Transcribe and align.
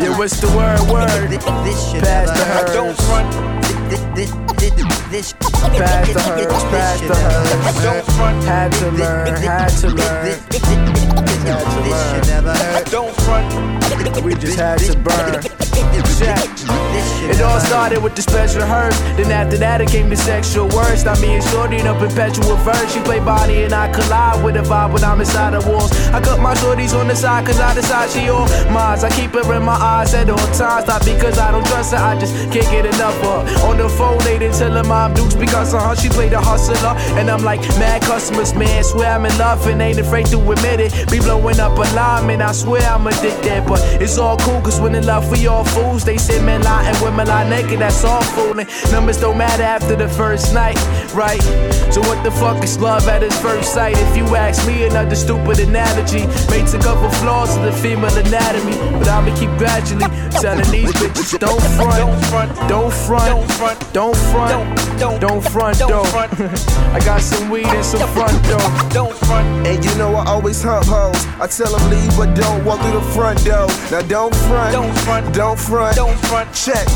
Yeah, 0.00 0.16
what's 0.16 0.40
the 0.40 0.46
word? 0.54 0.78
Word. 0.92 1.30
This 1.66 1.90
shit 1.90 2.04
Pass 2.04 2.30
the. 2.30 2.72
Don't 2.72 2.96
front. 3.02 3.32
This, 3.90 4.00
this, 4.14 4.30
this, 4.54 4.72
this, 5.10 5.32
Pass 5.32 6.12
the 6.12 6.20
hers, 6.20 6.64
pass 6.70 7.00
the 7.00 7.14
hers. 7.16 7.82
Don't 7.82 8.06
front. 8.14 8.44
Had 8.44 8.72
to 8.74 8.90
learn, 8.92 9.26
had 9.42 9.68
to 9.80 9.88
learn. 9.88 10.26
Had 10.26 10.50
to 10.50 11.80
learn. 11.80 12.14
shit 12.14 12.26
never 12.28 12.54
hurt. 12.54 12.86
Don't 12.90 13.14
front. 13.22 14.24
We 14.24 14.34
just 14.34 14.58
had 14.58 14.78
to 14.78 14.96
burn. 14.98 15.42
Check. 16.18 17.07
It 17.30 17.40
all 17.40 17.60
started 17.60 18.02
with 18.02 18.14
the 18.14 18.22
special 18.22 18.62
herbs. 18.62 18.98
Then 19.16 19.30
after 19.30 19.56
that, 19.58 19.80
it 19.80 19.88
came 19.88 20.08
the 20.08 20.16
sexual 20.16 20.68
words. 20.68 21.04
Not 21.04 21.20
me 21.20 21.34
and 21.34 21.44
Shorty 21.44 21.78
in 21.78 21.86
a 21.86 21.94
perpetual 21.94 22.56
verse. 22.56 22.92
She 22.92 23.00
play 23.00 23.20
body 23.20 23.62
and 23.64 23.72
I 23.72 23.92
collide 23.92 24.44
with 24.44 24.56
a 24.56 24.62
vibe 24.62 24.92
when 24.92 25.04
I'm 25.04 25.20
inside 25.20 25.54
the 25.54 25.62
walls. 25.68 25.92
I 26.10 26.20
cut 26.20 26.40
my 26.40 26.54
shorties 26.54 26.98
on 26.98 27.08
the 27.08 27.16
side 27.16 27.46
cause 27.46 27.60
I 27.60 27.74
decide 27.74 28.10
she 28.10 28.28
all 28.28 28.48
mine. 28.70 28.88
I 28.88 29.10
keep 29.10 29.32
her 29.32 29.54
in 29.54 29.62
my 29.62 29.74
eyes 29.74 30.14
at 30.14 30.30
all 30.30 30.48
times. 30.54 30.86
Not 30.86 31.04
because 31.04 31.38
I 31.38 31.52
don't 31.52 31.66
trust 31.66 31.92
her, 31.92 31.98
I 31.98 32.18
just 32.18 32.34
can't 32.50 32.68
get 32.70 32.86
enough 32.86 33.22
of 33.22 33.46
her. 33.46 33.68
On 33.68 33.76
the 33.76 33.88
phone, 33.88 34.18
they 34.18 34.38
didn't 34.38 34.56
tell 34.56 34.72
her 34.72 34.84
mom 34.84 35.14
dukes 35.14 35.34
because 35.34 35.74
of 35.74 35.82
her. 35.82 35.94
She 35.94 36.08
played 36.08 36.32
the 36.32 36.40
hustler. 36.40 36.94
And 37.18 37.30
I'm 37.30 37.42
like, 37.44 37.60
mad 37.78 38.02
customers, 38.02 38.54
man. 38.54 38.82
Swear 38.82 39.12
I'm 39.12 39.26
in 39.26 39.36
love 39.38 39.66
and 39.66 39.80
ain't 39.82 39.98
afraid 39.98 40.26
to 40.26 40.38
admit 40.38 40.80
it. 40.80 41.10
Be 41.10 41.18
blowing 41.18 41.60
up 41.60 41.76
a 41.76 41.86
line, 41.94 42.26
man. 42.26 42.40
I 42.42 42.52
swear 42.52 42.82
I'm 42.82 43.06
addicted. 43.06 43.64
But 43.66 43.80
it's 44.00 44.18
all 44.18 44.36
cool 44.38 44.60
cause 44.60 44.80
when 44.80 44.94
in 44.94 45.06
love 45.06 45.30
we 45.30 45.46
all 45.46 45.64
fools. 45.64 46.04
They 46.04 46.16
say 46.16 46.42
men 46.42 46.62
lie 46.62 46.84
and 46.88 46.96
women 47.08 47.26
lie 47.28 47.48
naked. 47.48 47.80
That's 47.80 48.04
all 48.04 48.22
fooling. 48.22 48.66
Numbers 48.90 49.18
don't 49.20 49.38
matter 49.38 49.62
after 49.62 49.96
the 49.96 50.08
first 50.08 50.52
night, 50.54 50.76
right? 51.14 51.40
So 51.92 52.00
what 52.02 52.22
the 52.22 52.30
fuck 52.30 52.62
is 52.62 52.78
love 52.78 53.08
at 53.08 53.22
its 53.22 53.38
first 53.40 53.72
sight? 53.72 53.96
If 53.98 54.16
you 54.16 54.24
ask 54.36 54.66
me, 54.66 54.84
another 54.86 55.16
stupid 55.16 55.58
analogy. 55.60 56.26
May 56.50 56.66
take 56.66 56.84
up 56.86 56.98
for 57.00 57.10
flaws 57.18 57.56
of 57.56 57.62
the 57.62 57.72
female 57.72 58.14
anatomy. 58.16 58.76
But 58.98 59.08
I'ma 59.08 59.34
keep 59.36 59.50
gradually 59.58 60.04
telling 60.40 60.70
these 60.70 60.92
bitches, 60.92 61.38
don't 61.38 61.60
front, 61.76 61.96
Don't 61.98 62.22
front. 62.24 62.68
don't 62.68 62.92
front, 62.92 63.28
Don't 63.28 63.48
front. 63.52 63.92
don't 63.92 64.16
front, 64.16 64.50
Don't- 64.50 64.98
don't- 64.98 65.20
don't 65.20 65.40
front, 65.42 65.78
don't 65.78 65.90
though. 65.90 66.04
front. 66.04 66.32
I 66.96 66.98
got 67.04 67.20
some 67.20 67.48
weed 67.50 67.66
and 67.66 67.84
some 67.84 68.06
front 68.10 68.36
door. 68.48 68.60
Don't 68.90 69.16
front. 69.26 69.46
And 69.66 69.84
you 69.84 69.94
know 69.96 70.14
I 70.14 70.24
always 70.26 70.62
hump 70.62 70.86
hoes. 70.86 71.24
I 71.40 71.46
tell 71.46 71.72
them 71.76 71.90
leave, 71.90 72.14
but 72.16 72.34
don't 72.34 72.64
walk 72.64 72.80
through 72.80 72.92
the 73.00 73.06
front 73.16 73.44
door. 73.44 73.66
Now 73.90 74.02
don't 74.02 74.34
front, 74.48 74.72
Don't 74.72 74.94
front. 75.04 75.34
don't 75.34 75.58
front, 75.58 75.96
Don't 75.96 76.18
front. 76.26 76.52
check. 76.52 76.86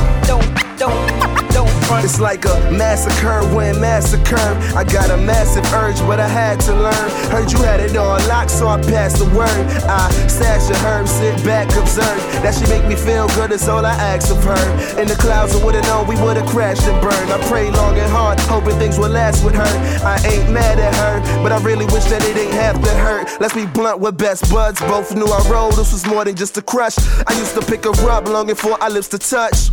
It's 2.04 2.18
like 2.18 2.44
a 2.44 2.70
massacre 2.72 3.40
when 3.54 3.80
massacre. 3.80 4.36
I 4.76 4.82
got 4.82 5.08
a 5.10 5.16
massive 5.16 5.64
urge, 5.72 5.98
but 6.00 6.18
I 6.18 6.26
had 6.26 6.58
to 6.66 6.74
learn. 6.74 7.10
Heard 7.30 7.50
you 7.52 7.58
had 7.58 7.78
it 7.78 7.96
all 7.96 8.18
locked, 8.26 8.50
so 8.50 8.66
I 8.66 8.82
passed 8.82 9.18
the 9.18 9.24
word. 9.26 9.48
I 9.86 10.10
stash 10.26 10.68
a 10.68 10.74
herb, 10.84 11.06
sit 11.06 11.44
back, 11.44 11.68
observe. 11.76 12.18
That 12.42 12.54
she 12.54 12.68
make 12.68 12.84
me 12.86 12.96
feel 12.96 13.28
good, 13.28 13.52
is 13.52 13.68
all 13.68 13.86
I 13.86 13.94
ask 13.94 14.30
of 14.30 14.42
her. 14.42 15.00
In 15.00 15.06
the 15.06 15.14
clouds, 15.14 15.54
I 15.54 15.64
would've 15.64 15.84
known 15.84 16.08
we 16.08 16.16
would've 16.16 16.44
crashed 16.46 16.82
and 16.82 17.00
burned. 17.00 17.30
I 17.30 17.38
prayed 17.48 17.72
long 17.72 17.96
and 17.96 18.10
hard, 18.10 18.40
hoping 18.40 18.76
things 18.78 18.98
would 18.98 19.12
last 19.12 19.44
with 19.44 19.54
her. 19.54 19.72
I 20.04 20.18
ain't 20.26 20.50
mad 20.50 20.80
at 20.80 20.94
her, 20.96 21.42
but 21.42 21.52
I 21.52 21.62
really 21.62 21.86
wish 21.86 22.04
that 22.06 22.22
it 22.24 22.36
ain't 22.36 22.52
have 22.54 22.82
to 22.82 22.90
hurt. 22.90 23.40
Let's 23.40 23.54
be 23.54 23.66
blunt 23.66 24.00
with 24.00 24.18
best 24.18 24.50
buds. 24.50 24.80
Both 24.80 25.14
knew 25.14 25.26
I 25.26 25.48
rolled, 25.48 25.76
this 25.76 25.92
was 25.92 26.04
more 26.04 26.24
than 26.24 26.34
just 26.34 26.58
a 26.58 26.62
crush. 26.62 26.98
I 27.28 27.32
used 27.38 27.54
to 27.54 27.62
pick 27.62 27.84
her 27.84 28.10
up, 28.10 28.26
longing 28.26 28.56
for 28.56 28.72
our 28.82 28.90
lips 28.90 29.08
to 29.08 29.18
touch. 29.18 29.70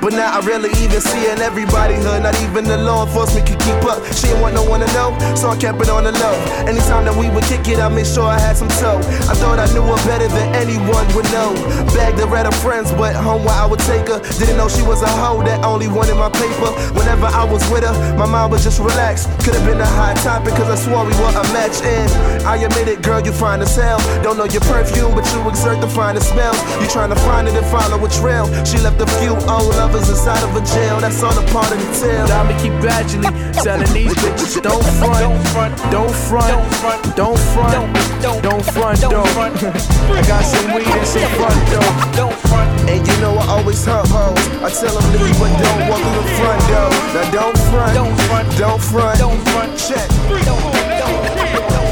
But 0.00 0.12
now 0.14 0.30
I 0.30 0.40
rarely 0.46 0.70
even 0.78 1.00
see 1.00 1.26
in 1.26 1.38
everybody 1.42 1.94
hood. 1.94 2.22
Not 2.22 2.38
even 2.42 2.64
the 2.64 2.78
law 2.78 3.04
enforcement 3.04 3.46
can 3.46 3.58
keep 3.58 3.82
up. 3.84 3.98
She 4.14 4.30
didn't 4.30 4.40
want 4.40 4.54
no 4.54 4.62
one 4.62 4.80
to 4.80 4.86
know, 4.94 5.10
so 5.34 5.50
I 5.50 5.56
kept 5.56 5.82
it 5.82 5.90
on 5.90 6.04
the 6.04 6.12
low. 6.12 6.34
Anytime 6.70 7.04
that 7.06 7.16
we 7.18 7.28
would 7.30 7.44
kick 7.44 7.66
it, 7.66 7.78
I 7.78 7.88
made 7.88 8.06
sure 8.06 8.24
I 8.24 8.38
had 8.38 8.56
some 8.56 8.68
toe. 8.78 9.02
I 9.26 9.34
thought 9.34 9.58
I 9.58 9.66
knew 9.74 9.82
her 9.82 9.98
better 10.06 10.28
than 10.28 10.54
anyone 10.54 11.02
would 11.18 11.26
know. 11.34 11.50
Bagged 11.98 12.22
her 12.22 12.30
at 12.36 12.46
her 12.46 12.58
friends, 12.62 12.92
but 12.92 13.14
home 13.14 13.44
where 13.44 13.58
I 13.58 13.66
would 13.66 13.82
take 13.90 14.06
her. 14.06 14.22
Didn't 14.38 14.56
know 14.56 14.68
she 14.68 14.82
was 14.82 15.02
a 15.02 15.10
hoe 15.18 15.42
that 15.42 15.64
only 15.64 15.88
wanted 15.88 16.14
my 16.14 16.30
paper. 16.30 16.70
Whenever 16.94 17.26
I 17.26 17.42
was 17.42 17.66
with 17.70 17.82
her, 17.82 17.94
my 18.14 18.26
mind 18.26 18.52
was 18.52 18.62
just 18.62 18.78
relaxed. 18.78 19.26
Could 19.42 19.54
have 19.58 19.66
been 19.66 19.80
a 19.80 19.90
hot 19.98 20.16
topic, 20.22 20.54
cause 20.54 20.70
I 20.70 20.78
swore 20.78 21.04
we 21.04 21.14
were 21.18 21.34
a 21.34 21.44
match. 21.50 21.82
And 21.82 22.08
I 22.46 22.56
admit 22.62 22.86
it, 22.86 23.02
girl, 23.02 23.20
you 23.20 23.32
fine 23.32 23.60
as 23.62 23.74
hell. 23.74 23.98
Don't 24.22 24.38
know 24.38 24.46
your 24.46 24.62
perfume, 24.62 25.18
but 25.18 25.26
you 25.34 25.42
exert 25.50 25.80
the 25.80 25.90
finest 25.90 26.30
smells. 26.30 26.58
You 26.78 26.86
trying 26.86 27.10
to 27.10 27.20
find 27.26 27.48
it 27.48 27.54
and 27.54 27.66
follow 27.66 27.98
a 27.98 28.08
trail. 28.08 28.46
She 28.64 28.78
left 28.78 29.00
a 29.02 29.06
few 29.18 29.34
old 29.50 29.74
lovers 29.88 30.08
inside 30.10 30.42
of 30.44 30.54
a 30.56 30.60
jail. 30.64 31.00
That's 31.00 31.22
all 31.22 31.32
a 31.36 31.42
part 31.52 31.72
of 31.72 31.78
the 31.78 31.88
tale. 32.00 32.26
I'ma 32.32 32.56
keep 32.60 32.72
gradually 32.80 33.28
telling 33.64 33.90
these 33.92 34.14
bitches, 34.14 34.60
don't 34.62 34.84
front, 35.00 35.20
Don't 35.20 35.44
front. 35.52 35.76
don't 35.90 36.14
front, 36.14 37.16
Don't 37.16 37.38
front. 37.38 37.72
don't 37.72 37.88
front, 38.18 38.42
Don't- 38.42 38.64
front, 38.72 39.00
don't 39.00 39.12
though. 39.12 39.24
front. 39.32 39.56
I 39.64 40.22
got 40.28 40.44
some 40.44 40.74
weed 40.74 40.86
and 40.86 41.06
some 41.06 41.30
front 41.38 41.60
door. 41.72 41.90
Don't 42.16 42.38
front. 42.48 42.68
And 42.90 43.06
you 43.06 43.16
know 43.20 43.34
I 43.36 43.46
always 43.58 43.84
hump 43.84 44.08
hoes. 44.08 44.38
I 44.62 44.68
tell 44.70 44.94
them 44.98 45.06
leave, 45.12 45.38
but 45.38 45.52
don't 45.62 45.88
walk 45.88 46.00
through 46.00 46.22
the 46.22 46.28
front 46.36 46.62
door. 46.68 46.90
Now 47.14 47.30
don't 47.32 47.58
front, 47.70 47.94
Don't 47.94 48.16
front. 48.28 48.48
don't 48.58 48.82
front, 48.82 49.18
Don't 49.18 49.40
front. 49.48 49.72
check. 49.78 50.08
Don't, 50.28 50.44
don't, 50.44 51.68
don't. 51.72 51.87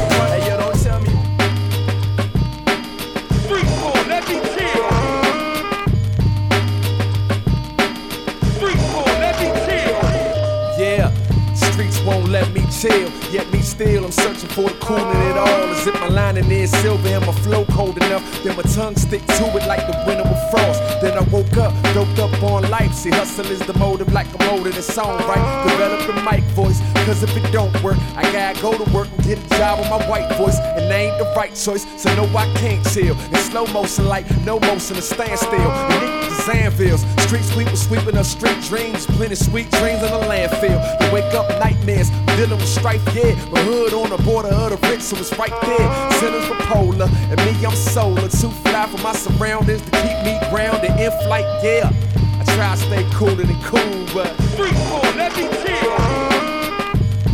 Chill. 12.81 13.09
Yet 13.31 13.51
me 13.51 13.61
still, 13.61 14.05
I'm 14.05 14.11
searching 14.11 14.49
for 14.49 14.69
the 14.69 14.77
cool 14.79 14.97
in 14.97 15.21
it 15.31 15.37
all. 15.37 15.47
As 15.47 15.87
if 15.87 15.93
my 15.95 16.07
lining 16.07 16.49
is 16.51 16.71
silver 16.81 17.07
and 17.07 17.25
my 17.25 17.33
flow 17.33 17.65
cold 17.65 17.97
enough. 17.97 18.23
Then 18.43 18.55
my 18.55 18.63
tongue 18.63 18.95
stick 18.95 19.25
to 19.25 19.45
it 19.57 19.67
like 19.67 19.85
the 19.87 20.03
winter 20.05 20.23
with 20.23 20.51
frost. 20.51 20.81
Then 21.01 21.17
I 21.17 21.21
woke 21.29 21.57
up, 21.57 21.73
doped 21.93 22.19
up 22.19 22.43
on 22.43 22.69
life. 22.69 22.93
See, 22.93 23.09
hustle 23.09 23.45
is 23.47 23.59
the 23.65 23.73
motive, 23.73 24.13
like 24.13 24.27
a 24.33 24.45
motor 24.45 24.69
in 24.69 24.81
song, 24.81 25.17
right? 25.27 25.43
Develop 25.67 26.07
the 26.07 26.13
mic 26.29 26.43
voice, 26.55 26.79
cause 27.05 27.23
if 27.23 27.35
it 27.35 27.51
don't 27.51 27.73
work, 27.83 27.97
I 28.15 28.23
gotta 28.31 28.61
go 28.61 28.77
to 28.77 28.91
work 28.91 29.07
and 29.09 29.23
get 29.23 29.39
a 29.39 29.49
job 29.57 29.79
with 29.79 29.89
my 29.89 30.09
white 30.09 30.29
voice. 30.37 30.59
And 30.59 30.89
they 30.91 31.09
ain't 31.09 31.17
the 31.17 31.31
right 31.35 31.55
choice, 31.55 31.85
so 31.97 32.13
no, 32.15 32.25
I 32.37 32.51
can't 32.55 32.85
chill. 32.93 33.17
In 33.29 33.35
slow 33.35 33.65
motion, 33.67 34.05
like 34.05 34.25
no 34.45 34.59
motion, 34.59 34.97
a 34.97 35.01
standstill. 35.01 36.16
And 36.49 36.73
it 36.73 36.77
the 36.77 36.85
Zanvilles, 36.85 37.19
street 37.21 37.43
sweepers 37.43 37.81
sweeping 37.81 38.17
up 38.17 38.25
street 38.25 38.61
dreams, 38.63 39.05
plenty 39.05 39.35
sweet 39.35 39.69
dreams 39.71 40.01
in 40.01 40.11
the 40.11 40.23
landfill. 40.27 40.99
They 40.99 41.11
wake 41.11 41.33
up 41.33 41.49
nightmares, 41.59 42.09
dealing 42.37 42.57
with 42.57 42.67
strife, 42.67 43.03
yeah. 43.13 43.35
My 43.51 43.59
hood 43.61 43.93
on 43.93 44.09
the 44.09 44.17
border 44.23 44.49
of 44.49 44.69
the 44.69 44.87
rich, 44.87 45.01
so 45.01 45.17
it's 45.17 45.37
right 45.37 45.51
there. 45.51 46.11
Sinners 46.19 46.49
were 46.49 46.55
polar, 46.67 47.09
and 47.11 47.37
me, 47.43 47.65
I'm 47.65 47.75
solar. 47.75 48.29
Too 48.29 48.49
fly 48.63 48.87
for 48.87 49.01
my 49.03 49.13
surroundings 49.13 49.81
to 49.81 49.91
keep 49.91 50.17
me 50.23 50.39
grounded 50.49 50.91
in 50.91 51.11
flight, 51.27 51.45
yeah. 51.63 51.91
I 52.39 52.43
try 52.55 52.75
to 52.75 52.81
stay 52.81 53.05
cooler 53.11 53.43
than 53.43 53.61
cool, 53.63 54.05
but 54.13 54.31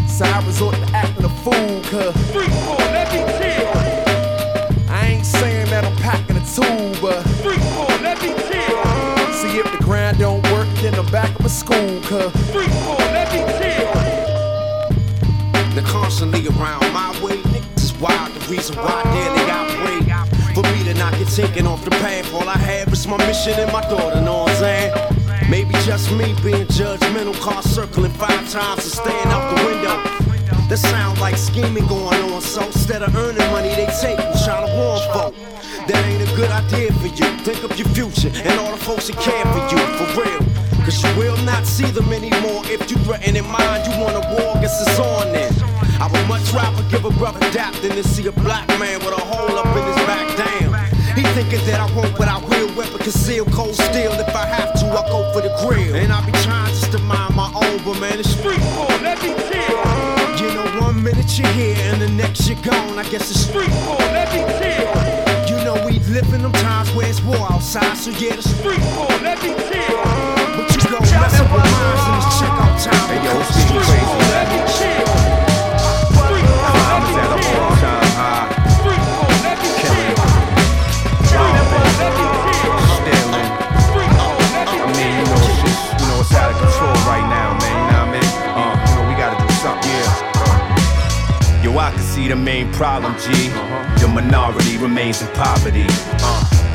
so 0.09 0.25
I 0.25 0.43
resort 0.45 0.75
to 0.75 0.95
acting 0.95 1.25
a 1.25 1.29
fool, 1.43 1.81
cause 1.89 2.15
I 2.35 3.82
work, 11.13 11.21
then 11.21 11.25
I'm 11.25 11.33
back 11.33 11.35
up 11.35 11.45
at 11.45 11.51
school, 11.51 12.01
cause 12.01 12.33
They're 15.73 15.83
constantly 15.83 16.47
around 16.47 16.93
my 16.93 17.09
way. 17.23 17.37
Niggas 17.37 17.83
is 17.83 17.93
wild, 17.97 18.31
the 18.33 18.51
reason 18.51 18.75
why 18.75 19.03
daily 19.03 19.45
I 19.49 19.65
pray. 19.81 20.53
For 20.53 20.61
me 20.61 20.83
to 20.85 20.93
not 20.93 21.13
get 21.13 21.27
taken 21.29 21.65
off 21.65 21.83
the 21.83 21.91
path, 21.91 22.31
all 22.33 22.47
I 22.47 22.57
have 22.57 22.93
is 22.93 23.07
my 23.07 23.17
mission 23.25 23.53
and 23.59 23.71
my 23.71 23.81
daughter, 23.81 24.21
know 24.21 24.43
what 24.43 24.51
I'm 24.51 24.57
saying? 24.57 25.49
Maybe 25.49 25.73
just 25.85 26.11
me 26.11 26.35
being 26.43 26.67
judgmental, 26.67 27.39
car 27.41 27.63
circling 27.63 28.11
five 28.11 28.49
times 28.49 28.83
and 28.83 28.93
staying 28.93 29.27
out 29.27 29.55
the 29.55 29.65
window. 29.65 29.97
That 30.69 30.77
sound 30.77 31.19
like 31.19 31.37
scheming 31.37 31.87
going 31.87 32.21
on, 32.31 32.41
so 32.41 32.63
instead 32.63 33.01
of 33.01 33.15
earning 33.15 33.51
money, 33.51 33.69
they 33.69 33.87
take 34.01 34.19
and 34.19 34.39
try 34.45 34.65
to 34.65 34.71
warn 34.77 35.01
folk. 35.13 35.35
That 35.87 36.05
ain't 36.05 36.21
a 36.21 36.35
good 36.35 36.49
idea 36.49 36.93
for 36.93 37.07
you. 37.07 37.25
Think 37.43 37.63
of 37.63 37.77
your 37.77 37.87
future 37.89 38.31
and 38.47 38.59
all 38.59 38.71
the 38.71 38.77
folks 38.77 39.07
that 39.07 39.17
care 39.17 39.45
for 39.51 39.61
you, 39.73 39.81
for 39.97 40.21
real. 40.21 40.52
Cause 40.83 41.01
you 41.01 41.15
will 41.17 41.37
not 41.45 41.65
see 41.65 41.89
them 41.91 42.11
anymore 42.11 42.61
if 42.65 42.91
you 42.91 42.97
threaten 42.97 43.37
in 43.37 43.47
mind 43.47 43.87
you 43.87 43.97
want 44.03 44.17
a 44.17 44.23
war, 44.35 44.55
guess 44.59 44.85
it's 44.85 44.99
on 44.99 45.31
then. 45.31 45.53
I 46.01 46.09
would 46.11 46.27
much 46.27 46.51
rather 46.51 46.83
give 46.89 47.05
a 47.05 47.11
brother 47.11 47.39
dap 47.51 47.73
than 47.75 47.91
to 47.91 48.03
see 48.03 48.27
a 48.27 48.33
black 48.33 48.67
man 48.79 48.99
with 48.99 49.15
a 49.15 49.21
hole 49.21 49.57
up 49.57 49.67
in 49.77 49.83
his 49.85 49.95
back 50.05 50.23
Damn. 50.35 50.73
He 51.15 51.23
thinking 51.35 51.63
that 51.67 51.79
I 51.79 51.87
won't, 51.95 52.17
but 52.17 52.27
I 52.27 52.37
will. 52.39 52.75
Weapon 52.75 52.97
conceal, 52.97 53.45
cold 53.45 53.75
steel. 53.75 54.11
If 54.13 54.35
I 54.35 54.45
have 54.45 54.73
to, 54.79 54.85
I'll 54.87 55.07
go 55.07 55.31
for 55.31 55.41
the 55.41 55.53
grill. 55.61 55.95
And 55.95 56.11
I 56.11 56.25
be 56.25 56.31
trying 56.43 56.69
just 56.69 56.91
to 56.91 56.99
mind 56.99 57.35
my 57.35 57.51
own, 57.53 57.77
but 57.85 57.99
man, 58.01 58.19
it's 58.19 58.29
street 58.29 58.59
for 58.75 58.89
let 59.05 59.21
me 59.21 59.31
kill. 59.47 59.79
You 60.41 60.53
know, 60.55 60.81
one 60.81 61.03
minute 61.03 61.37
you're 61.37 61.47
here 61.49 61.77
and 61.93 62.01
the 62.01 62.09
next 62.09 62.49
you're 62.49 62.59
gone. 62.61 62.97
I 62.97 63.03
guess 63.03 63.29
it's 63.29 63.47
street 63.47 63.71
for 63.85 64.01
let 64.11 64.27
me 64.33 64.41
kill. 64.59 64.91
You 65.47 65.63
know, 65.63 65.75
we 65.85 65.99
live 66.11 66.33
in 66.33 66.41
them 66.41 66.53
times 66.53 66.91
where 66.95 67.07
it's 67.07 67.21
war 67.21 67.47
outside, 67.51 67.95
so 67.95 68.09
yeah, 68.11 68.35
the 68.35 68.41
street 68.41 68.81
for 68.97 69.07
let 69.23 69.41
me 69.43 69.53
kill. 69.71 70.12
Problem, 92.73 93.15
G. 93.19 93.49
The 93.99 94.07
minority 94.07 94.77
remains 94.77 95.21
in 95.21 95.27
poverty. 95.29 95.87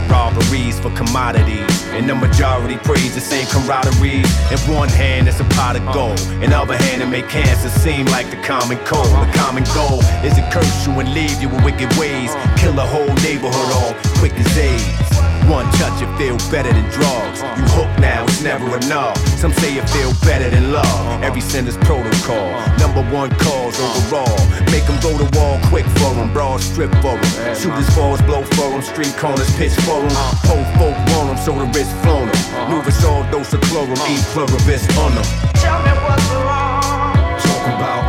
Robberies 0.08 0.80
for 0.80 0.90
commodities. 0.96 1.84
And 1.92 2.08
the 2.08 2.14
majority 2.14 2.76
praise 2.78 3.14
the 3.14 3.20
same 3.20 3.46
camaraderie. 3.46 4.24
In 4.50 4.58
one 4.72 4.88
hand, 4.88 5.28
it's 5.28 5.40
a 5.40 5.44
pot 5.56 5.76
of 5.76 5.84
gold. 5.92 6.18
In 6.42 6.50
the 6.50 6.58
other 6.58 6.76
hand, 6.76 7.02
it 7.02 7.06
make 7.06 7.28
cancer 7.28 7.68
seem 7.68 8.06
like 8.06 8.30
the 8.30 8.36
common 8.36 8.78
cold. 8.86 9.06
The 9.06 9.30
common 9.34 9.64
goal 9.74 10.00
is 10.24 10.34
to 10.34 10.48
curse 10.50 10.86
you 10.86 10.92
and 11.00 11.12
leave 11.12 11.40
you 11.42 11.48
with 11.48 11.64
wicked 11.64 11.92
ways. 11.98 12.32
Kill 12.56 12.78
a 12.78 12.86
whole 12.86 13.14
neighborhood 13.22 13.70
all 13.76 13.94
quick 14.18 14.32
as 14.32 14.56
AIDS. 14.56 15.07
One 15.48 15.64
touch, 15.80 16.02
it 16.02 16.10
feel 16.18 16.36
better 16.52 16.70
than 16.72 16.84
drugs. 16.90 17.40
You 17.56 17.64
hooked 17.72 17.98
now, 18.00 18.24
it's 18.24 18.42
never 18.42 18.76
enough. 18.76 19.16
Some 19.40 19.52
say 19.54 19.72
it 19.74 19.88
feel 19.88 20.12
better 20.28 20.50
than 20.50 20.72
love. 20.72 21.22
Every 21.22 21.40
sin 21.40 21.66
is 21.66 21.76
protocol. 21.88 22.52
Number 22.78 23.00
one 23.10 23.30
cause 23.40 23.80
overall. 23.80 24.38
Make 24.70 24.84
them 24.84 25.00
go 25.00 25.16
to 25.16 25.24
wall 25.38 25.58
quick 25.72 25.86
for 25.96 26.12
them. 26.14 26.30
Broad 26.34 26.60
strip 26.60 26.90
for 27.00 27.16
them. 27.16 27.24
Shooters 27.56 27.88
balls 27.96 28.20
blow 28.22 28.42
for 28.44 28.68
them. 28.70 28.82
Street 28.82 29.16
corners 29.16 29.48
pitch 29.56 29.72
for 29.88 30.02
them. 30.04 30.12
Whole 30.44 30.64
folk 30.76 30.96
want 31.16 31.28
them, 31.32 31.38
so 31.40 31.52
the 31.56 31.64
wrist 31.72 31.96
flown 32.04 32.28
them. 32.28 32.68
Move 32.70 32.86
us 32.86 33.02
all 33.04 33.24
dose 33.32 33.52
of 33.54 33.60
chlorum. 33.72 33.96
Uh-huh. 33.96 34.12
Eat 34.12 34.20
pluribus 34.36 34.84
on 35.00 35.14
them. 35.16 35.24
Tell 35.64 35.80
me 35.80 35.92
what's 36.04 36.28
wrong. 36.44 37.16
Talk 37.40 37.64
about 37.72 38.04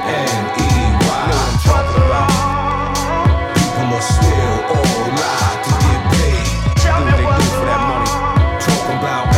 M-O-N-E-Y. 0.00 1.28
What's 1.68 1.92
wrong? 2.08 3.36
People 3.52 3.92
are 3.92 4.00
still 4.00 4.56
all 4.72 5.12
lie 5.12 5.60
to 5.60 5.72
get 5.76 5.76
paid. 5.76 5.76
Tell 5.76 5.84
me 5.84 5.97
Do 7.04 7.12
they 7.16 7.28
do 7.28 7.46
for 7.58 7.66
that 7.70 7.82
money. 7.90 8.10
about 8.98 9.30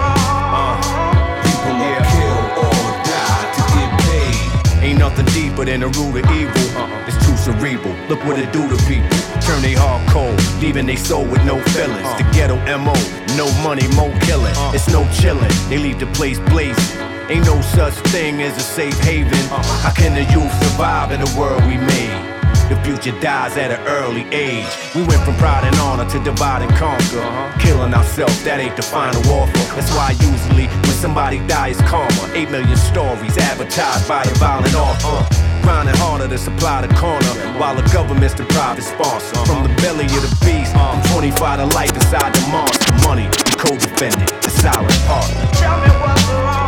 wrong? 0.00 0.24
Uh, 0.56 0.76
people 1.44 1.76
are 1.84 2.04
killed 2.14 2.48
or 2.64 2.76
die 3.04 3.46
to 3.56 3.62
get 3.74 3.90
paid. 4.06 4.84
Ain't 4.84 4.98
nothing 4.98 5.26
deeper 5.26 5.64
than 5.64 5.80
the 5.80 5.88
root 5.88 6.16
of 6.24 6.30
evil. 6.32 6.64
Uh-uh. 6.78 7.06
It's 7.08 7.18
too 7.26 7.36
cerebral. 7.36 7.94
Look 8.08 8.24
what 8.24 8.38
it 8.38 8.52
do 8.52 8.68
to 8.68 8.76
people. 8.84 9.10
Turn 9.40 9.60
they 9.62 9.74
heart 9.74 10.02
cold, 10.10 10.38
leaving 10.60 10.86
they 10.86 10.96
soul 10.96 11.24
with 11.24 11.44
no 11.44 11.60
feelings. 11.74 12.06
Uh. 12.06 12.18
The 12.18 12.24
ghetto 12.32 12.56
MO, 12.78 12.94
no 13.36 13.46
money, 13.62 13.86
more 13.94 14.12
killing. 14.20 14.54
Uh. 14.56 14.72
It's 14.74 14.88
no 14.88 15.06
chilling. 15.12 15.50
They 15.68 15.78
leave 15.78 15.98
the 16.00 16.06
place 16.18 16.38
blazing. 16.50 17.00
Ain't 17.28 17.46
no 17.46 17.60
such 17.60 17.94
thing 18.12 18.42
as 18.42 18.56
a 18.56 18.60
safe 18.60 18.98
haven. 19.00 19.32
How 19.84 19.92
can 19.92 20.12
the 20.14 20.24
youth 20.32 20.52
survive 20.62 21.10
in 21.10 21.20
the 21.20 21.34
world 21.38 21.64
we 21.64 21.76
made? 21.78 22.33
The 22.68 22.80
future 22.80 23.12
dies 23.20 23.56
at 23.58 23.70
an 23.70 23.80
early 23.86 24.24
age. 24.32 24.66
We 24.94 25.02
went 25.04 25.22
from 25.22 25.36
pride 25.36 25.64
and 25.64 25.76
honor 25.76 26.08
to 26.08 26.18
divide 26.24 26.62
and 26.62 26.72
conquer. 26.76 27.20
Killing 27.60 27.92
ourselves, 27.92 28.42
that 28.44 28.58
ain't 28.58 28.76
the 28.76 28.82
final 28.82 29.20
offer. 29.28 29.52
That's 29.76 29.92
why 29.92 30.16
usually 30.16 30.66
when 30.66 30.96
somebody 30.96 31.44
dies, 31.46 31.76
karma. 31.82 32.24
Eight 32.32 32.50
million 32.50 32.76
stories 32.76 33.36
advertised 33.36 34.08
by 34.08 34.22
a 34.22 34.34
violent 34.40 34.74
author. 34.74 35.28
Grinding 35.60 35.96
harder 35.96 36.28
to 36.28 36.38
supply 36.38 36.86
the 36.86 36.92
corner 36.96 37.32
while 37.60 37.76
the 37.76 37.84
government's 37.92 38.34
the 38.34 38.44
private 38.44 38.84
sponsor. 38.84 39.36
From 39.44 39.62
the 39.62 39.74
belly 39.84 40.06
of 40.06 40.24
the 40.24 40.32
beast, 40.44 40.74
I'm 40.74 41.04
25 41.12 41.36
to 41.60 41.66
life 41.76 41.92
inside 41.92 42.34
the 42.34 42.48
monster. 42.48 42.92
Money, 43.04 43.28
the 43.28 43.56
co-defendant, 43.60 44.32
the 44.40 44.48
silent 44.48 44.96
partner. 45.04 45.44
Tell 45.60 45.76
me 45.84 45.90
what's 46.00 46.24
wrong. 46.28 46.63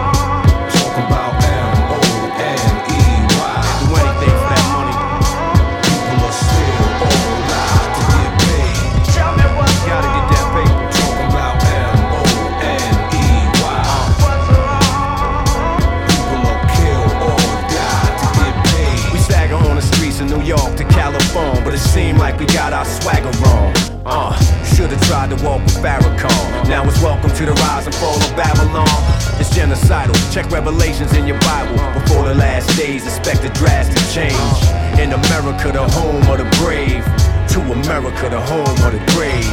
It 21.76 21.80
seemed 21.80 22.18
like 22.18 22.40
we 22.40 22.46
got 22.46 22.72
our 22.72 22.86
swagger 22.86 23.30
wrong. 23.44 23.72
Uh, 24.06 24.32
should've 24.64 25.00
tried 25.02 25.28
to 25.28 25.36
walk 25.44 25.60
with 25.62 25.76
Farrakhan. 25.76 26.68
Now 26.68 26.88
it's 26.88 27.00
welcome 27.02 27.30
to 27.30 27.44
the 27.44 27.52
rise 27.52 27.84
and 27.86 27.94
fall 27.94 28.16
of 28.16 28.32
Babylon. 28.34 28.88
It's 29.36 29.52
genocidal. 29.52 30.16
Check 30.32 30.50
revelations 30.50 31.12
in 31.12 31.26
your 31.26 31.38
Bible. 31.40 31.76
Before 32.00 32.24
the 32.24 32.34
last 32.34 32.74
days, 32.78 33.04
expect 33.04 33.44
a 33.44 33.50
drastic 33.50 34.00
change. 34.16 34.58
In 34.98 35.12
America, 35.12 35.70
the 35.70 35.86
home 36.00 36.24
of 36.32 36.38
the 36.40 36.48
brave. 36.64 37.04
To 37.52 37.60
America, 37.60 38.30
the 38.30 38.40
home 38.40 38.78
of 38.86 38.92
the 38.96 39.02
grave. 39.12 39.44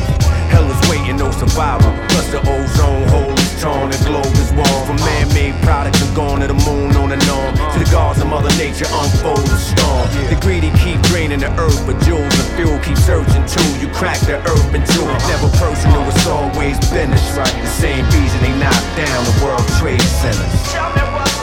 Hell 0.48 0.70
is 0.72 0.90
waiting, 0.90 1.18
no 1.18 1.30
survival. 1.31 1.92
Plus 2.08 2.28
the 2.31 2.40
ozone 2.40 3.08
hole 3.10 3.43
torn, 3.63 3.89
the 3.89 3.98
globe 4.04 4.36
is 4.36 4.51
warm. 4.51 4.83
From 4.83 5.00
man-made 5.07 5.56
products 5.63 6.04
and 6.04 6.13
gone 6.15 6.42
to 6.42 6.48
the 6.48 6.60
moon 6.68 6.92
on 7.00 7.15
and 7.15 7.24
on. 7.31 7.56
To 7.56 7.80
the 7.80 7.89
gods 7.89 8.19
of 8.19 8.27
Mother 8.27 8.51
Nature 8.60 8.86
unfold 8.92 9.48
the 9.48 9.57
storm. 9.57 10.06
The 10.27 10.38
greedy 10.44 10.69
keep 10.83 11.00
draining 11.07 11.39
the 11.39 11.51
earth, 11.56 11.80
but 11.88 11.95
jewels 12.04 12.36
and 12.36 12.50
fuel 12.60 12.77
keep 12.83 13.00
searching 13.00 13.45
too. 13.48 13.69
You 13.80 13.88
crack 13.95 14.19
the 14.27 14.44
earth 14.44 14.75
into 14.75 15.00
it. 15.07 15.19
Never 15.31 15.50
personal, 15.56 16.04
it's 16.12 16.27
always 16.27 16.75
business. 16.92 17.24
Right? 17.39 17.56
The 17.63 17.71
same 17.71 18.04
reason 18.12 18.38
they 18.44 18.54
knocked 18.60 18.92
down 19.00 19.24
the 19.24 19.36
World 19.39 19.65
Trade 19.80 20.04
Centers. 20.19 21.43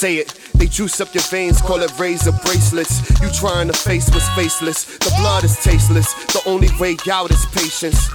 Say 0.00 0.16
it. 0.16 0.32
They 0.54 0.64
juice 0.66 0.98
up 1.02 1.12
your 1.12 1.22
veins, 1.24 1.60
call 1.60 1.82
it 1.82 1.92
razor 1.98 2.32
bracelets. 2.32 3.00
You 3.20 3.28
trying 3.30 3.68
to 3.68 3.74
face 3.74 4.08
what's 4.08 4.28
faceless. 4.30 4.96
The 4.98 5.12
blood 5.18 5.44
is 5.44 5.56
tasteless. 5.62 6.14
The 6.32 6.40
only 6.46 6.68
way 6.80 6.96
out 7.10 7.30
is 7.30 7.44
patience. 7.52 8.08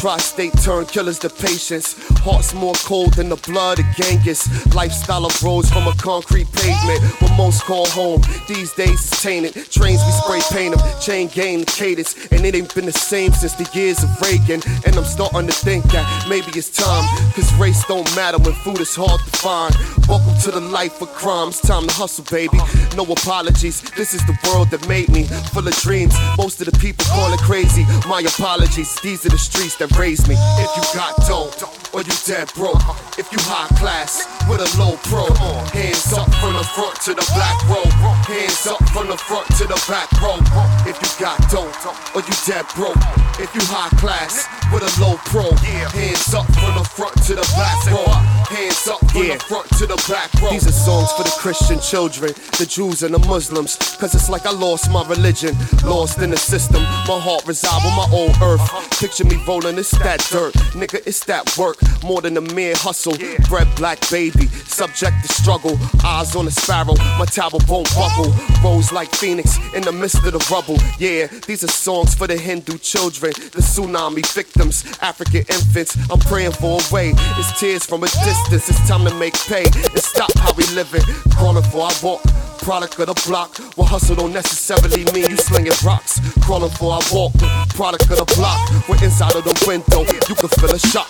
Tri-state 0.00 0.52
turn 0.62 0.86
killers 0.86 1.18
to 1.20 1.30
patience. 1.30 1.94
Hearts 2.18 2.54
more 2.54 2.74
cold 2.84 3.14
than 3.14 3.28
the 3.28 3.40
blood 3.50 3.80
of 3.80 3.86
Genghis. 3.96 4.46
Lifestyle 4.74 5.26
of 5.26 5.32
from 5.32 5.86
a 5.88 5.94
concrete 5.96 6.50
pavement. 6.52 7.00
What 7.20 7.36
most 7.36 7.62
call 7.62 7.86
home. 7.86 8.22
These 8.46 8.72
days 8.74 9.00
is 9.00 9.22
tainted. 9.22 9.54
Trains 9.70 10.00
we 10.06 10.12
spray 10.12 10.40
paint 10.50 10.76
them. 10.76 11.00
Chain 11.00 11.28
gang 11.28 11.64
cadence. 11.64 12.14
And 12.30 12.44
it 12.46 12.54
ain't 12.54 12.74
been 12.74 12.86
the 12.86 12.92
same 12.92 13.32
since 13.32 13.54
the 13.54 13.68
years 13.76 14.02
of 14.02 14.10
Reagan. 14.20 14.62
And 14.86 14.94
I'm 14.96 15.04
starting 15.04 15.46
to 15.46 15.54
think 15.54 15.84
that 15.92 16.26
maybe 16.28 16.50
it's 16.54 16.70
time. 16.70 17.04
Cause 17.34 17.52
race 17.54 17.84
don't 17.86 18.08
matter 18.14 18.38
when 18.38 18.54
food 18.62 18.80
is 18.80 18.94
hard 18.94 19.20
to 19.20 19.30
find. 19.38 19.74
Welcome 20.06 20.36
to 20.42 20.50
the 20.50 20.60
life 20.60 21.00
of 21.00 21.08
crimes. 21.14 21.60
Time 21.60 21.86
to 21.86 21.94
hustle, 21.94 22.24
baby. 22.30 22.58
No 22.94 23.04
apologies. 23.04 23.80
This 23.96 24.12
is 24.12 24.20
the 24.26 24.36
world 24.44 24.70
that 24.70 24.86
made 24.86 25.08
me. 25.08 25.24
Full 25.56 25.66
of 25.66 25.74
dreams. 25.80 26.14
Most 26.36 26.60
of 26.60 26.66
the 26.68 26.78
people 26.78 27.06
call 27.06 27.32
it 27.32 27.40
crazy. 27.40 27.84
My 28.06 28.20
apologies. 28.20 29.00
These 29.00 29.24
are 29.24 29.30
the 29.30 29.38
streets 29.38 29.76
that 29.76 29.96
raised 29.96 30.28
me. 30.28 30.36
If 30.36 30.70
you 30.76 30.84
got 30.92 31.16
dope, 31.26 31.56
or 31.94 32.02
you 32.02 32.12
dead 32.26 32.52
broke. 32.52 32.84
If 33.16 33.32
you 33.32 33.38
high 33.48 33.70
class 33.80 34.28
with 34.44 34.60
a 34.60 34.68
low 34.76 35.00
pro. 35.08 35.24
Hands 35.72 36.12
up 36.12 36.28
from 36.36 36.52
the 36.52 36.66
front 36.76 37.00
to 37.08 37.14
the 37.16 37.24
back 37.32 37.56
row. 37.72 37.88
Hands 38.28 38.66
up 38.66 38.82
from 38.92 39.08
the 39.08 39.16
front 39.16 39.48
to 39.56 39.64
the 39.64 39.80
back 39.88 40.12
row. 40.20 40.36
If 40.84 41.00
you 41.00 41.08
got 41.16 41.40
dope, 41.48 41.72
or 42.12 42.20
you 42.20 42.36
dead 42.44 42.68
broke. 42.76 43.00
If 43.40 43.48
you 43.56 43.64
high 43.72 43.88
class 43.96 44.44
with 44.68 44.84
a 44.84 44.92
low 45.00 45.16
pro. 45.32 45.48
Hands 45.96 46.34
up 46.34 46.46
from 46.60 46.76
the 46.76 46.84
front 46.84 47.16
to 47.24 47.34
the 47.40 47.46
back 47.56 47.80
row. 47.88 48.10
Hands 48.52 48.86
up 48.86 49.00
from 49.10 49.28
the 49.32 49.38
front 49.48 49.66
to 49.78 49.86
the 49.86 49.93
back 50.08 50.32
row. 50.40 50.50
These 50.50 50.66
are 50.66 50.72
songs 50.72 51.12
for 51.12 51.22
the 51.22 51.34
Christian 51.38 51.80
children, 51.80 52.32
the 52.58 52.66
Jews 52.66 53.02
and 53.02 53.14
the 53.14 53.18
Muslims. 53.20 53.76
Cause 53.98 54.14
it's 54.14 54.28
like 54.28 54.46
I 54.46 54.50
lost 54.50 54.90
my 54.90 55.06
religion, 55.08 55.56
lost 55.84 56.18
in 56.18 56.30
the 56.30 56.36
system. 56.36 56.82
My 56.82 57.18
heart 57.20 57.46
reside 57.46 57.82
on 57.84 57.94
my 57.96 58.08
own 58.16 58.30
earth. 58.42 58.64
Picture 59.00 59.24
me 59.24 59.42
rolling, 59.46 59.78
it's 59.78 59.90
that 59.98 60.20
dirt. 60.30 60.54
Nigga, 60.74 61.06
it's 61.06 61.24
that 61.26 61.56
work, 61.58 61.76
more 62.02 62.20
than 62.20 62.36
a 62.36 62.40
mere 62.40 62.74
hustle. 62.76 63.16
Bred 63.48 63.68
black 63.76 63.98
baby, 64.10 64.46
subject 64.46 65.16
to 65.22 65.28
struggle. 65.32 65.78
Eyes 66.04 66.34
on 66.36 66.46
a 66.46 66.50
sparrow, 66.50 66.94
my 67.18 67.26
tower 67.26 67.58
won't 67.68 67.88
buckle. 67.94 68.32
Rose 68.62 68.92
like 68.92 69.10
Phoenix 69.10 69.58
in 69.74 69.82
the 69.82 69.92
midst 69.92 70.24
of 70.24 70.32
the 70.32 70.46
rubble. 70.50 70.78
Yeah, 70.98 71.26
these 71.46 71.64
are 71.64 71.68
songs 71.68 72.14
for 72.14 72.26
the 72.26 72.36
Hindu 72.36 72.78
children, 72.78 73.32
the 73.32 73.62
tsunami 73.62 74.26
victims, 74.34 74.84
African 75.00 75.44
infants. 75.48 75.96
I'm 76.10 76.20
praying 76.20 76.52
for 76.52 76.80
a 76.80 76.94
way. 76.94 77.12
It's 77.38 77.60
tears 77.60 77.84
from 77.84 78.02
a 78.02 78.06
distance. 78.06 78.68
It's 78.68 78.88
time 78.88 79.04
to 79.04 79.14
make 79.14 79.34
pay 79.34 79.64
and 79.90 80.02
stop 80.02 80.32
how 80.38 80.52
we 80.54 80.64
living. 80.74 81.02
Crawling 81.36 81.64
for 81.64 81.86
our 81.86 81.96
walk. 82.02 82.22
Product 82.64 82.98
of 82.98 83.06
the 83.12 83.18
block. 83.28 83.58
Well, 83.76 83.86
hustle 83.86 84.16
don't 84.16 84.32
necessarily 84.32 85.04
mean 85.12 85.28
you 85.30 85.36
slinging 85.36 85.76
rocks. 85.84 86.20
Crawling 86.40 86.70
for 86.70 86.94
our 86.94 87.04
walk. 87.12 87.36
Product 87.76 88.08
of 88.08 88.16
the 88.24 88.28
block. 88.36 88.60
We're 88.88 89.02
inside 89.04 89.36
of 89.36 89.44
the 89.44 89.52
window. 89.66 90.00
You 90.28 90.34
can 90.34 90.48
feel 90.48 90.72
a 90.72 90.78
shock. 90.78 91.08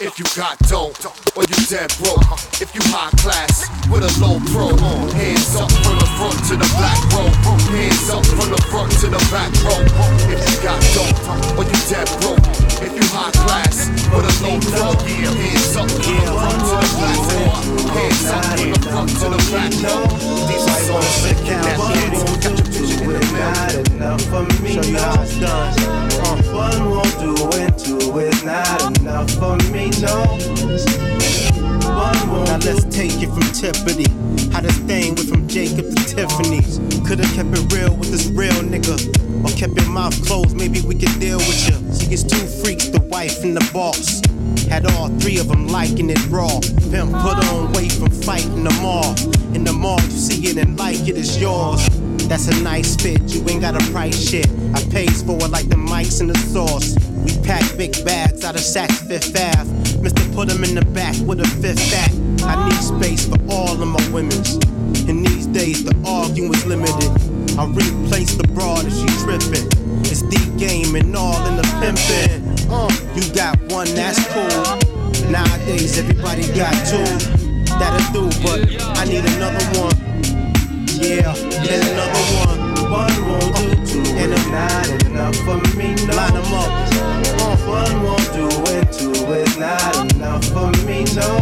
If 0.00 0.16
you 0.16 0.24
got 0.38 0.56
dope, 0.70 0.94
or 1.34 1.42
you 1.42 1.58
dead 1.66 1.90
broke. 1.98 2.22
If 2.62 2.70
you 2.70 2.80
high 2.94 3.10
class 3.18 3.66
with 3.90 4.06
a 4.06 4.12
low 4.22 4.38
pro. 4.54 4.70
Hands 5.10 5.56
up 5.58 5.70
from 5.82 5.98
the 5.98 6.06
front 6.14 6.38
to 6.46 6.54
the 6.54 6.68
back 6.78 7.02
row. 7.10 7.26
Hands 7.74 8.10
up 8.10 8.24
from 8.24 8.50
the 8.54 8.62
front 8.70 8.92
to 9.02 9.06
the 9.10 9.22
back 9.34 9.50
row. 9.66 9.82
If 10.30 10.38
you 10.38 10.62
got 10.62 10.78
dope, 10.94 11.58
or 11.58 11.64
you 11.66 11.78
dead 11.90 12.06
broke. 12.22 12.67
If 12.80 12.94
you 12.94 13.02
high 13.10 13.32
class 13.32 13.90
with 14.14 14.22
a 14.22 14.34
low 14.42 14.58
pro. 14.60 14.94
Hands 14.94 15.76
up 15.76 15.88
the 15.88 15.98
front 15.98 16.62
to 16.62 16.76
the 17.74 17.90
back. 17.90 18.58
Hands 18.58 18.86
up 18.86 19.10
from 19.10 19.32
the 19.32 19.42
front 19.50 19.72
to 19.72 19.80
the 19.80 19.90
back. 19.90 20.18
These 20.46 20.62
are 20.62 20.78
songs 20.86 21.10
for 21.18 21.26
the 21.26 21.34
kid 21.42 21.58
that's 21.58 21.82
getting. 21.90 22.22
Got 22.38 22.54
your 22.54 22.70
vision 22.70 23.02
in 23.02 23.18
the 23.18 23.26
not 23.34 23.74
enough 23.90 24.22
for 24.30 24.42
me. 24.62 24.70
Show 24.74 24.86
you 24.86 24.98
how 24.98 25.22
it's 25.22 25.34
done. 25.40 25.74
Uh, 26.22 26.38
one 26.54 26.90
won't 26.90 27.14
do 27.18 27.34
and 27.58 27.74
two 27.78 28.18
is 28.20 28.44
not 28.44 28.98
enough 29.00 29.30
for 29.34 29.56
me. 29.74 29.90
No. 29.98 30.38
Now 32.46 32.58
let's 32.62 32.84
take 32.94 33.18
it 33.22 33.30
from 33.34 33.42
Tiffany. 33.52 34.06
How 34.52 34.60
this 34.60 34.78
thing 34.86 35.16
went 35.16 35.28
from 35.28 35.48
Jacob 35.48 35.90
to 35.90 36.04
Tiffany's. 36.06 36.78
Could've 37.06 37.26
kept 37.34 37.50
it 37.52 37.72
real 37.74 37.94
with 37.96 38.10
this 38.10 38.26
real 38.28 38.54
nigga. 38.62 38.94
Or 39.44 39.50
kept 39.56 39.74
your 39.74 39.90
mouth 39.90 40.14
closed, 40.26 40.56
maybe 40.56 40.80
we 40.80 40.94
could 40.94 41.18
deal 41.18 41.38
with 41.38 41.68
you. 41.68 41.87
Gets 42.08 42.22
two 42.22 42.46
freaks, 42.64 42.88
the 42.88 43.02
wife 43.02 43.44
and 43.44 43.54
the 43.54 43.70
boss. 43.70 44.22
Had 44.66 44.86
all 44.92 45.08
three 45.20 45.38
of 45.38 45.48
them 45.48 45.68
liking 45.68 46.08
it 46.08 46.18
raw. 46.30 46.58
Pimp 46.90 47.12
put 47.12 47.36
on 47.52 47.70
weight 47.72 47.92
from 47.92 48.10
fighting 48.10 48.64
the 48.64 48.72
mall. 48.80 49.14
In 49.54 49.62
the 49.62 49.74
mall, 49.74 50.00
you 50.00 50.10
see 50.10 50.48
it 50.48 50.56
and 50.56 50.78
like 50.78 51.06
it 51.06 51.18
is 51.18 51.38
yours. 51.38 51.86
That's 52.26 52.48
a 52.48 52.62
nice 52.62 52.96
fit, 52.96 53.20
you 53.28 53.46
ain't 53.48 53.60
got 53.60 53.74
a 53.76 53.92
price 53.92 54.18
shit. 54.28 54.48
I 54.74 54.80
pays 54.90 55.22
for 55.22 55.36
it 55.36 55.50
like 55.50 55.68
the 55.68 55.76
mics 55.76 56.22
and 56.22 56.30
the 56.30 56.38
sauce. 56.38 56.96
We 57.24 57.36
pack 57.44 57.76
big 57.76 57.92
bags 58.06 58.42
out 58.42 58.54
of 58.54 58.62
Saks 58.62 59.06
Fifth 59.06 59.36
Ave. 59.36 60.00
Mister 60.00 60.22
put 60.32 60.50
'em 60.50 60.64
in 60.64 60.74
the 60.76 60.84
back 60.86 61.14
with 61.26 61.40
a 61.40 61.46
fifth 61.60 61.92
act. 61.92 62.16
I 62.42 62.68
need 62.68 62.80
space 62.80 63.26
for 63.26 63.38
all 63.50 63.82
of 63.82 63.86
my 63.86 64.08
women's. 64.08 64.54
In 65.08 65.22
these 65.22 65.46
days, 65.46 65.84
the 65.84 65.94
arguing 66.06 66.48
was 66.48 66.64
limited. 66.64 67.10
I 67.58 67.66
replace 67.66 68.34
the 68.34 68.48
broad 68.54 68.86
if 68.86 68.94
she 68.96 69.06
trippin'. 69.24 69.87
Game 70.58 70.96
and 70.96 71.14
all 71.14 71.46
in 71.46 71.54
the 71.54 71.62
pimpin'. 71.78 72.42
Uh, 72.68 72.90
you 73.14 73.32
got 73.32 73.56
one, 73.70 73.86
that's 73.94 74.18
cool. 74.34 75.30
Nowadays, 75.30 75.96
everybody 75.98 76.42
got 76.52 76.74
two. 76.84 77.04
That'll 77.78 78.12
do, 78.12 78.28
but 78.42 78.66
I 78.98 79.04
need 79.04 79.24
another 79.24 79.64
one. 79.78 79.94
Yeah, 80.98 81.32
then 81.62 81.80
another 81.94 82.24
one. 82.42 82.90
One 82.90 83.28
won't 83.28 83.54
do, 83.54 84.02
two 84.02 84.02
and 84.16 84.32
it's 84.32 84.46
not 84.48 84.88
enough 85.06 85.36
for 85.46 85.58
me. 85.76 85.94
No. 86.06 86.16
Line 86.16 86.34
'em 86.34 86.52
up. 86.52 86.70
Uh, 87.38 87.56
one 87.68 88.02
won't 88.02 88.32
do, 88.32 88.48
and 88.74 88.92
two 88.92 89.32
is 89.34 89.56
not 89.58 90.12
enough 90.12 90.44
for 90.46 90.72
me. 90.84 91.04
No. 91.14 91.38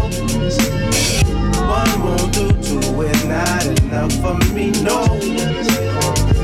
One 1.64 2.02
won't 2.04 2.34
do, 2.34 2.52
two 2.60 3.00
is 3.00 3.24
not 3.24 3.64
enough 3.64 4.12
for 4.20 4.34
me. 4.52 4.72
No. 4.82 5.85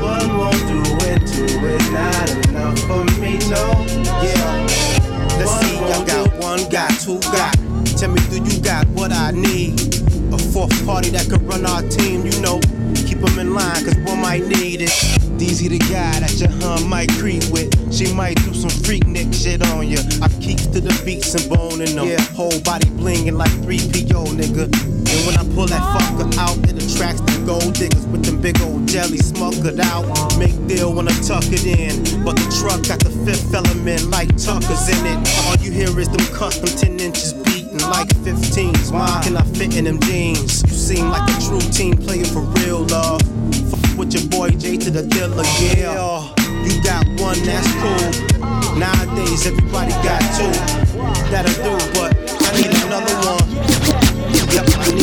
One 0.03 0.37
won't 0.37 0.59
do, 0.67 0.83
and 1.07 1.25
two 1.25 1.45
is 1.45 1.91
not 1.91 2.29
enough 2.49 2.77
for 2.79 3.05
me. 3.21 3.39
No. 3.47 3.71
Yeah. 4.19 4.67
Let's 5.39 5.53
see, 5.63 5.77
I 5.79 6.03
got 6.05 6.27
one, 6.43 6.69
got 6.69 6.91
two, 6.99 7.19
got. 7.31 7.55
Tell 7.97 8.11
me, 8.11 8.19
do 8.29 8.43
you 8.43 8.61
got 8.61 8.85
what 8.89 9.13
I 9.13 9.31
need? 9.31 9.79
A 10.33 10.37
fourth 10.37 10.75
party 10.85 11.09
that 11.11 11.29
could 11.29 11.41
run 11.43 11.65
our 11.65 11.81
team, 11.83 12.25
you 12.25 12.37
know. 12.41 12.59
Keep 13.07 13.21
them 13.21 13.39
in 13.39 13.53
line, 13.53 13.85
cause 13.85 13.95
one 13.99 14.19
might 14.19 14.45
need 14.45 14.81
it. 14.81 14.89
Deezy 15.39 15.69
the 15.69 15.79
guy 15.79 16.19
that 16.19 16.37
your 16.37 16.51
hun 16.61 16.87
might 16.89 17.09
creep 17.13 17.43
with. 17.49 17.71
She 17.93 18.13
might 18.13 18.35
do 18.43 18.53
some 18.53 18.71
Freaknik 18.83 19.33
shit 19.33 19.65
on 19.71 19.87
ya. 19.87 19.99
I 20.21 20.27
keep 20.41 20.59
to 20.73 20.81
the 20.81 21.01
beats 21.05 21.33
and 21.33 21.49
boning 21.49 21.95
them. 21.95 22.07
Yeah, 22.07 22.21
whole 22.35 22.59
body 22.61 22.89
blingin' 22.89 23.37
like 23.37 23.51
3PO, 23.63 24.27
nigga. 24.35 24.92
And 25.13 25.21
when 25.27 25.37
I 25.37 25.45
pull 25.53 25.67
that 25.67 25.83
fucker 25.93 26.25
out, 26.41 26.57
it 26.65 26.81
attracts 26.81 27.21
the 27.21 27.43
gold 27.45 27.75
diggers 27.75 28.07
with 28.07 28.25
them 28.25 28.41
big 28.41 28.59
old 28.61 28.87
jelly 28.87 29.19
smokered 29.19 29.79
out. 29.79 30.09
Make 30.39 30.57
deal 30.65 30.91
when 30.91 31.07
I 31.07 31.13
tuck 31.21 31.45
it 31.53 31.65
in. 31.65 32.23
But 32.25 32.35
the 32.35 32.49
truck 32.57 32.81
got 32.89 32.99
the 32.99 33.13
fifth 33.21 33.53
element 33.53 34.09
like 34.09 34.29
Tucker's 34.41 34.89
in 34.89 35.05
it. 35.05 35.19
All 35.45 35.55
you 35.61 35.71
hear 35.71 35.93
is 35.99 36.09
them 36.09 36.25
custom 36.33 36.65
10 36.65 36.99
inches 36.99 37.33
beating 37.45 37.77
like 37.93 38.09
15s. 38.25 38.91
Why 38.91 39.21
can 39.23 39.37
I 39.37 39.43
fit 39.53 39.77
in 39.77 39.85
them 39.85 39.99
jeans? 40.01 40.63
You 40.63 40.73
seem 40.73 41.09
like 41.09 41.29
a 41.29 41.37
true 41.45 41.61
team 41.69 41.95
player 41.95 42.25
for 42.25 42.41
real, 42.65 42.81
love. 42.89 43.21
Fuck 43.69 43.97
with 43.97 44.13
your 44.17 44.25
boy 44.33 44.49
J 44.49 44.77
to 44.77 44.89
the 44.89 45.03
dealer, 45.03 45.45
yeah. 45.61 46.25
You 46.65 46.73
got 46.81 47.05
one, 47.21 47.37
that's 47.45 47.69
cool. 47.77 48.09
Nowadays, 48.81 49.45
everybody 49.45 49.93
got 50.01 50.25
two. 50.33 50.49
That'll 51.29 51.53
do, 51.61 51.77
but 51.93 52.17
I 52.17 52.49
need 52.57 52.73
another 52.81 53.13
one. 53.29 53.93
Yep, 54.53 54.65
I 54.77 54.91
need 54.93 55.02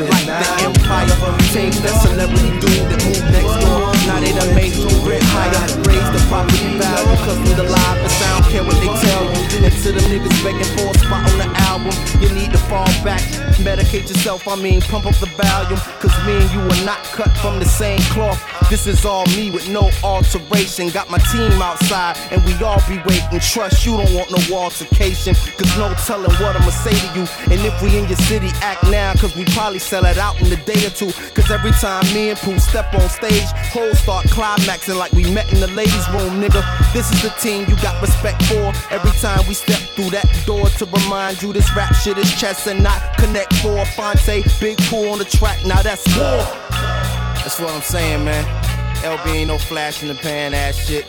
Change 1.53 1.77
that 1.85 1.93
celebrity 2.01 2.49
dude 2.57 2.89
that 2.89 2.97
moved 3.05 3.27
next 3.29 3.53
door. 3.61 3.93
Now 4.09 4.17
they 4.17 4.33
done 4.33 4.55
made 4.55 4.73
you 4.73 4.89
rent 5.05 5.21
higher. 5.29 5.53
Raise 5.85 6.09
the 6.09 6.21
property 6.25 6.81
value. 6.81 7.17
Cause 7.21 7.37
we 7.45 7.53
the 7.53 7.67
live 7.69 7.97
and 8.01 8.11
sound 8.17 8.45
care 8.49 8.63
what 8.63 8.73
they 8.81 8.89
tell 9.05 9.23
you. 9.29 9.69
And 9.69 9.73
to 9.85 9.89
the 9.93 10.01
niggas 10.09 10.33
begging 10.41 10.65
for 10.73 10.89
a 10.89 10.97
spot 10.97 11.21
on 11.29 11.37
the 11.37 11.49
album, 11.69 11.93
you 12.17 12.29
need 12.33 12.51
to 12.51 12.57
fall 12.65 12.89
back. 13.05 13.21
Medicate 13.61 14.09
yourself, 14.09 14.47
I 14.47 14.55
mean, 14.55 14.81
pump 14.81 15.05
up 15.05 15.15
the 15.21 15.29
volume. 15.37 15.79
Cause 16.01 16.15
me 16.25 16.41
and 16.41 16.49
you 16.49 16.61
are 16.61 16.85
not 16.85 17.03
cut 17.13 17.29
from 17.37 17.59
the 17.59 17.65
same 17.65 17.99
cloth. 18.09 18.41
This 18.71 18.87
is 18.87 19.05
all 19.05 19.25
me 19.35 19.51
with 19.51 19.67
no 19.67 19.91
alteration. 20.01 20.87
Got 20.87 21.09
my 21.09 21.17
team 21.17 21.61
outside 21.61 22.15
and 22.31 22.41
we 22.45 22.53
all 22.63 22.79
be 22.87 22.99
waiting. 23.03 23.41
Trust 23.41 23.85
you 23.85 23.97
don't 23.97 24.13
want 24.13 24.31
no 24.31 24.55
altercation. 24.55 25.35
Cause 25.35 25.77
no 25.77 25.93
telling 26.07 26.31
what 26.39 26.55
I'ma 26.55 26.71
say 26.71 26.95
to 26.95 27.19
you. 27.19 27.27
And 27.51 27.59
if 27.67 27.81
we 27.81 27.99
in 27.99 28.07
your 28.07 28.15
city, 28.31 28.47
act 28.61 28.89
now. 28.89 29.11
Cause 29.15 29.35
we 29.35 29.43
probably 29.51 29.79
sell 29.79 30.05
it 30.05 30.17
out 30.17 30.39
in 30.39 30.47
a 30.53 30.55
day 30.63 30.85
or 30.87 30.89
two. 30.89 31.11
Cause 31.35 31.51
every 31.51 31.71
time 31.83 32.05
me 32.13 32.29
and 32.29 32.39
Pooh 32.39 32.59
step 32.59 32.93
on 32.93 33.09
stage, 33.09 33.43
hoes 33.75 33.99
start 33.99 34.27
climaxing 34.27 34.95
like 34.95 35.11
we 35.11 35.29
met 35.33 35.51
in 35.51 35.59
the 35.59 35.67
ladies' 35.67 36.07
room, 36.07 36.39
nigga. 36.39 36.63
This 36.93 37.11
is 37.11 37.21
the 37.23 37.33
team 37.41 37.67
you 37.67 37.75
got 37.83 38.01
respect 38.01 38.41
for. 38.43 38.71
Every 38.89 39.11
time 39.19 39.45
we 39.49 39.53
step 39.53 39.79
through 39.99 40.11
that 40.11 40.31
door 40.45 40.69
to 40.79 40.85
remind 40.85 41.41
you 41.41 41.51
this 41.51 41.69
rap 41.75 41.93
shit 41.93 42.17
is 42.17 42.31
chess 42.39 42.67
and 42.67 42.81
not 42.81 43.17
Connect 43.17 43.53
Four 43.55 43.83
Phonte. 43.97 44.45
Big 44.61 44.77
Pooh 44.87 45.11
on 45.11 45.17
the 45.17 45.25
track, 45.25 45.59
now 45.65 45.81
that's 45.81 46.07
war. 46.15 47.00
That's 47.51 47.63
what 47.63 47.75
I'm 47.75 47.81
saying, 47.81 48.23
man. 48.23 48.45
LB 49.03 49.27
ain't 49.35 49.49
no 49.49 49.57
flash 49.57 50.01
in 50.01 50.07
the 50.07 50.15
pan 50.15 50.53
ass 50.53 50.87
shit. 50.87 51.05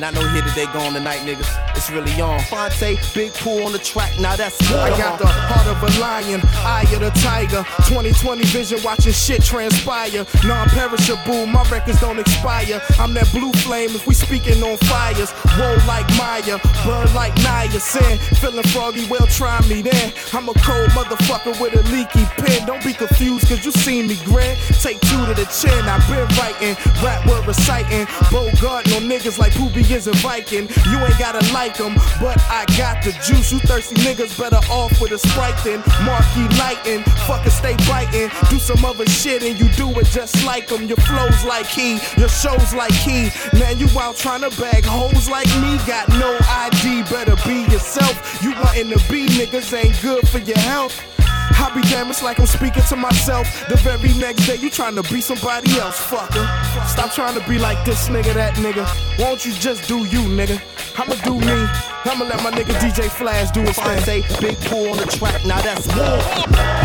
Not 0.00 0.12
no 0.14 0.26
here 0.28 0.42
today, 0.42 0.66
gone 0.72 0.92
tonight, 0.92 1.20
niggas. 1.20 1.46
It's 1.76 1.88
really 1.88 2.10
on. 2.20 2.40
Phonte, 2.50 2.98
Big 3.14 3.32
Pooh 3.34 3.62
on 3.62 3.70
the 3.70 3.78
track, 3.78 4.18
now 4.18 4.34
that's 4.34 4.58
war. 4.70 4.80
I 4.80 4.90
got 4.90 5.20
the 5.20 5.26
heart 5.26 5.66
of 5.70 5.78
a 5.82 6.00
lion, 6.00 6.40
eye 6.66 6.86
of 6.92 7.00
the 7.00 7.10
tiger. 7.22 7.62
2020 7.86 8.42
vision, 8.46 8.80
watching 8.82 9.12
shit 9.12 9.44
transpire. 9.44 10.26
Non-perishable, 10.44 11.46
my 11.46 11.62
records 11.70 12.00
don't 12.00 12.18
expire. 12.18 12.82
I'm 12.98 13.14
that 13.14 13.30
blue 13.30 13.52
flame 13.62 13.90
if 13.90 14.06
we 14.06 14.14
speaking 14.14 14.62
on 14.64 14.78
fires. 14.78 15.30
Roll 15.58 15.78
like 15.86 16.08
Maya, 16.18 16.58
burn 16.82 17.06
like 17.14 17.34
Naya. 17.46 17.78
Sin, 17.78 18.18
feeling 18.42 18.66
froggy, 18.74 19.06
well 19.06 19.26
try 19.28 19.60
me 19.68 19.82
then. 19.82 20.12
I'm 20.32 20.48
a 20.48 20.54
cold 20.58 20.90
motherfucker 20.90 21.54
with 21.60 21.78
a 21.78 21.82
leaky 21.94 22.26
pen. 22.42 22.66
Don't 22.66 22.82
be 22.82 22.94
confused, 22.94 23.46
cause 23.46 23.64
you 23.64 23.70
seen 23.70 24.08
me 24.08 24.18
grin. 24.24 24.56
Take 24.82 24.98
two 25.06 25.22
to 25.26 25.34
the 25.34 25.46
chin, 25.54 25.78
i 25.86 26.02
been 26.10 26.26
writing, 26.34 26.74
rap 26.98 27.24
word 27.26 27.46
reciting. 27.46 28.06
Bogart 28.32 28.86
no 28.90 28.98
niggas 28.98 29.38
like 29.38 29.52
Nubians 29.84 30.06
and 30.06 30.16
Viking. 30.16 30.68
You 30.90 30.98
ain't 30.98 31.18
gotta 31.18 31.44
like 31.52 31.76
them, 31.76 31.94
but 32.20 32.40
I 32.48 32.64
got 32.78 33.04
the 33.04 33.12
juice. 33.24 33.52
You 33.52 33.58
thirsty 33.60 33.96
niggas 33.96 34.38
better 34.38 34.60
off 34.70 34.98
with 35.00 35.12
a 35.12 35.18
Sprite 35.18 35.56
than 35.62 35.80
Marquee 36.04 36.48
Lightin'. 36.56 37.02
Fucker 37.26 37.50
stay 37.50 37.76
biting. 37.86 38.30
Do 38.48 38.58
some 38.58 38.82
other 38.84 39.06
shit 39.06 39.42
and 39.42 39.58
you 39.58 39.68
do 39.72 39.90
it 39.98 40.06
just 40.06 40.44
like 40.44 40.70
him. 40.70 40.86
Your 40.88 40.96
flows 40.98 41.44
like 41.44 41.66
he, 41.66 41.98
your 42.16 42.28
shows 42.30 42.72
like 42.74 42.92
he. 42.92 43.28
Man, 43.58 43.78
you 43.78 43.88
out 43.98 44.16
trying 44.16 44.40
to 44.40 44.50
bag 44.60 44.84
hoes 44.84 45.28
like 45.28 45.48
me. 45.60 45.76
Got 45.86 46.08
no 46.08 46.36
ID, 46.48 47.02
better 47.10 47.36
be 47.46 47.70
yourself. 47.70 48.42
You 48.42 48.52
wantin' 48.52 48.88
to 48.88 49.12
be 49.12 49.26
niggas 49.26 49.72
ain't 49.76 50.00
good 50.00 50.26
for 50.28 50.38
your 50.38 50.58
health. 50.58 51.13
I 51.52 51.70
be 51.74 51.82
damn, 51.88 52.10
it's 52.10 52.22
like 52.22 52.38
I'm 52.38 52.46
speaking 52.46 52.82
to 52.84 52.96
myself. 52.96 53.46
The 53.68 53.76
very 53.76 54.12
next 54.14 54.46
day, 54.46 54.56
you 54.56 54.70
trying 54.70 54.96
to 54.96 55.02
be 55.02 55.20
somebody 55.20 55.78
else, 55.78 56.00
fucker. 56.00 56.46
Stop 56.86 57.12
trying 57.12 57.38
to 57.40 57.48
be 57.48 57.58
like 57.58 57.84
this 57.84 58.08
nigga, 58.08 58.34
that 58.34 58.54
nigga. 58.54 58.84
Won't 59.18 59.44
you 59.44 59.52
just 59.52 59.88
do 59.88 59.98
you, 59.98 60.20
nigga? 60.20 60.60
I'ma 60.98 61.14
do 61.24 61.38
me. 61.38 61.66
I'ma 62.04 62.24
let 62.24 62.42
my 62.42 62.50
nigga 62.50 62.74
DJ 62.80 63.08
Flash 63.10 63.50
do 63.50 63.60
his 63.60 63.76
thing. 63.76 64.00
say 64.00 64.22
Big 64.40 64.58
Pooh 64.68 64.90
on 64.90 64.96
the 64.98 65.06
track, 65.06 65.44
now 65.44 65.60
that's 65.60 65.86
war. 65.96 66.83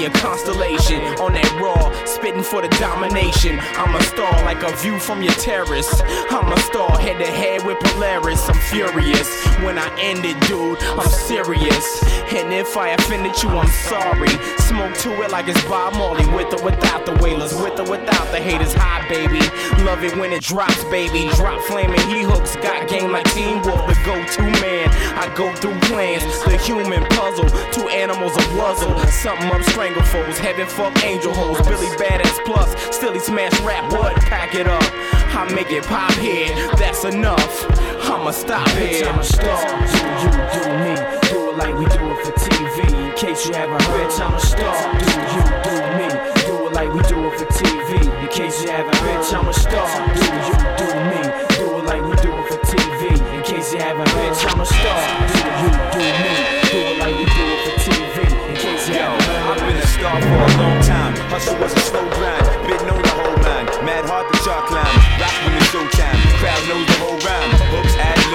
Your 0.00 0.10
constellation. 0.12 1.00
On 1.20 1.32
that 1.34 1.52
raw, 1.60 1.92
spitting 2.06 2.42
for 2.42 2.62
the 2.62 2.68
domination. 2.80 3.60
I'm 3.76 3.94
a 3.94 4.02
star 4.02 4.32
like 4.44 4.62
a 4.62 4.74
view 4.76 4.98
from 4.98 5.22
your 5.22 5.34
terrace. 5.34 6.00
I'm 6.30 6.50
a 6.50 6.58
star 6.60 6.98
head 6.98 7.18
to 7.18 7.26
head 7.26 7.66
with 7.66 7.78
Polaris. 7.80 8.48
I'm 8.48 8.58
furious 8.72 9.28
when 9.60 9.78
I 9.78 9.88
end 10.00 10.24
it, 10.24 10.40
dude. 10.48 10.78
I'm 10.98 11.08
serious. 11.08 12.00
And 12.32 12.52
if 12.52 12.76
I 12.76 12.90
offended 12.90 13.42
you, 13.42 13.48
I'm 13.48 13.68
sorry. 13.90 14.30
Smoke 14.58 14.94
to 15.02 15.22
it 15.22 15.32
like 15.32 15.48
it's 15.48 15.62
Bob 15.64 15.94
Marley. 15.94 16.26
With 16.32 16.54
or 16.54 16.64
without 16.64 17.04
the 17.04 17.14
wailers, 17.22 17.54
with 17.54 17.78
or 17.80 17.90
without 17.90 18.30
the 18.30 18.38
haters. 18.38 18.72
High, 18.72 19.02
baby. 19.08 19.40
Love 19.84 20.04
it 20.04 20.16
when 20.16 20.32
it 20.32 20.42
drops, 20.42 20.84
baby. 20.84 21.28
Drop 21.34 21.60
flaming, 21.64 21.98
he 22.06 22.22
hooks. 22.22 22.54
Got 22.56 22.88
game 22.88 23.10
like 23.10 23.26
Teen 23.32 23.60
Wolf, 23.62 23.82
the 23.88 23.98
go 24.06 24.14
to 24.14 24.42
man. 24.62 24.88
I 25.18 25.32
go 25.34 25.52
through 25.56 25.78
plans, 25.90 26.22
the 26.44 26.56
human 26.58 27.04
puzzle. 27.10 27.50
Two 27.72 27.88
animals 27.88 28.36
a 28.36 28.44
wuzzle. 28.54 28.94
Something 29.10 29.50
up 29.50 29.62
strangle 29.64 30.02
foes. 30.04 30.38
Heaven 30.38 30.68
fuck 30.68 30.94
angel 31.02 31.34
hoes. 31.34 31.58
Billy 31.66 31.90
badass 31.98 32.44
plus. 32.44 32.70
Still 32.94 33.12
he 33.12 33.18
smash 33.18 33.58
rap. 33.60 33.90
What? 33.92 34.14
Pack 34.30 34.54
it 34.54 34.68
up. 34.68 34.84
I 35.34 35.50
make 35.54 35.70
it 35.70 35.84
pop 35.84 36.12
here. 36.12 36.54
That's 36.76 37.04
enough. 37.04 37.66
I'ma 38.08 38.30
stop 38.30 38.68
here. 38.70 39.06
I'm 39.06 39.18
a 39.18 39.24
star. 39.24 39.60
Do 39.90 40.26
you 40.26 40.30
do 40.54 40.70
me? 40.78 40.94
Do 41.30 41.50
it 41.50 41.56
like 41.56 41.78
we 41.78 41.86
do 41.86 42.09
for 42.24 42.32
TV. 42.32 42.78
In 42.90 43.16
case 43.16 43.46
you 43.46 43.54
haven't 43.54 43.82
heard, 43.82 44.10
bitch, 44.10 44.20
I'm 44.20 44.34
a 44.34 44.40
star. 44.40 44.74
Do 44.98 45.06
you 45.34 45.42
do 45.64 45.74
me? 45.96 46.08
Do 46.46 46.66
it 46.66 46.72
like 46.72 46.92
we 46.92 47.00
do 47.08 47.18
it 47.26 47.38
for 47.38 47.46
TV. 47.46 47.90
In 48.22 48.28
case 48.28 48.62
you 48.62 48.70
haven't 48.70 48.94
heard, 48.96 49.20
bitch, 49.20 49.32
I'm 49.32 49.48
a 49.48 49.52
star. 49.52 49.86
Do 50.14 50.20
you 50.20 50.56
do 50.78 50.88
me? 51.10 51.20
Do 51.56 51.66
it 51.78 51.84
like 51.84 52.02
we 52.02 52.14
do 52.20 52.30
it 52.32 52.46
for 52.48 52.60
TV. 52.66 53.02
In 53.34 53.42
case 53.42 53.72
you 53.72 53.80
haven't 53.80 54.08
heard, 54.08 54.32
bitch, 54.32 54.44
I'm 54.50 54.60
a 54.60 54.66
star. 54.66 55.00
Do 55.30 55.40
you 55.60 55.70
do 55.94 56.02
me? 56.22 56.34
Do 56.70 56.78
it 56.78 56.98
like 57.00 57.16
we 57.16 57.24
do 57.24 57.44
it 57.52 57.60
for 57.64 57.74
TV. 57.84 58.16
In 58.50 58.56
case 58.56 58.88
you 58.88 58.94
Yo, 58.94 59.00
haven't 59.00 59.24
heard. 59.24 59.50
I've 59.50 59.66
been 59.66 59.76
a 59.76 59.86
star 59.86 60.16
for 60.20 60.28
a 60.28 60.50
long 60.60 60.78
time. 60.82 61.12
Hustle 61.30 61.58
was 61.58 61.72
a 61.74 61.80
slow 61.80 62.06
grind. 62.16 62.46
Been 62.66 62.82
known 62.86 63.02
the 63.02 63.14
whole 63.16 63.38
line. 63.44 63.66
Mad 63.84 64.04
hard 64.06 64.26
to 64.32 64.36
chart 64.44 64.66
climb. 64.66 64.96
Rock 65.20 65.36
when 65.44 65.54
it's 65.56 65.68
showtime. 65.72 66.18
Crowd 66.38 66.62
knows 66.68 66.86
the 66.86 66.96
whole 67.00 67.18
rhyme. 67.24 67.50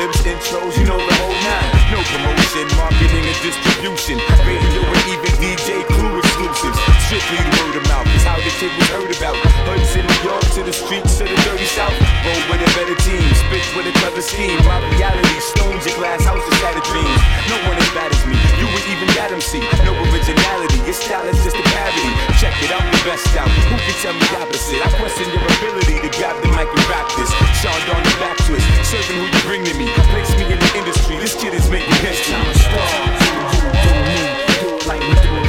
Libs, 0.05 0.21
intros, 0.21 0.77
you 0.77 0.85
know 0.85 1.01
the 1.01 1.15
whole 1.17 1.33
nine. 1.41 1.69
No 1.89 1.97
promotion, 2.13 2.69
marketing, 2.77 3.25
and 3.25 3.39
distribution. 3.41 4.21
Radio 4.45 4.81
and 4.85 5.05
even 5.09 5.33
DJ 5.41 5.81
crew 5.81 6.21
exclusives. 6.21 6.77
Strictly 7.09 7.41
word 7.57 7.81
of 7.81 7.85
mouth 7.89 8.05
is 8.13 8.21
how 8.21 8.37
the 8.37 8.53
kid 8.61 8.69
was 8.77 8.85
heard 8.93 9.09
about. 9.09 9.33
Hoods 9.65 9.97
in 9.97 10.05
New 10.05 10.21
York 10.29 10.45
to 10.53 10.61
the 10.61 10.73
streets 10.73 11.17
of 11.21 11.25
the 11.25 11.37
dirty 11.41 11.65
south. 11.65 11.97
Roll 12.21 12.37
with 12.53 12.61
a 12.61 12.69
better 12.77 12.93
team, 13.01 13.25
spit 13.33 13.65
with 13.73 13.89
a 13.89 13.93
clever 13.97 14.21
scheme. 14.21 14.61
My 14.69 14.77
reality, 14.93 15.41
stones 15.41 15.89
your 15.89 15.97
glass 15.97 16.21
house 16.21 16.37
is 16.37 16.53
shattered 16.61 16.85
dreams. 16.85 17.21
No 17.49 17.57
one 17.65 17.77
as 17.81 17.89
bad 17.97 18.13
as 18.13 18.21
me. 18.29 18.37
You 18.61 18.69
would 18.69 18.85
even 18.85 19.09
that 19.17 19.33
MC. 19.33 19.57
No 19.89 19.93
originality, 20.05 20.85
your 20.85 20.93
style 20.93 21.25
is 21.25 21.41
just 21.41 21.57
a 21.57 21.65
parody. 21.73 22.13
Check 22.37 22.53
it 22.61 22.69
out, 22.69 22.85
the 22.93 23.01
best 23.09 23.25
out. 23.33 23.49
Who 23.49 23.77
can 23.81 23.97
tell 24.05 24.13
me 24.13 24.27
opposite? 24.37 24.85
I 24.85 24.89
question 25.01 25.33
your 25.33 25.41
ability 25.41 25.97
to 26.05 26.09
grab 26.13 26.37
the 26.45 26.53
mic 26.53 26.69
and 26.69 26.85
rap 26.93 27.09
this. 27.17 27.33
Sean 27.57 27.73
on 27.89 28.05
the 28.05 28.13
back 28.21 28.37
twist, 28.45 28.69
serving 28.85 29.17
who 29.17 29.25
you 29.25 29.41
bring 29.49 29.65
to 29.65 29.73
me. 29.81 29.94
Place 30.11 30.31
me 30.37 30.43
in 30.53 30.59
the 30.59 30.71
industry. 30.77 31.17
This 31.17 31.39
shit 31.39 31.53
is 31.53 31.69
making 31.69 31.93
history. 31.95 32.35
I'm 32.35 32.47
a 32.49 32.55
star. 32.55 32.87
Do 33.51 33.63
you 33.63 33.71
do 33.83 33.93
me? 34.07 34.17
Do 34.61 34.75
it 34.75 34.87
like 34.87 35.01
we 35.01 35.13
do 35.23 35.31
it 35.39 35.44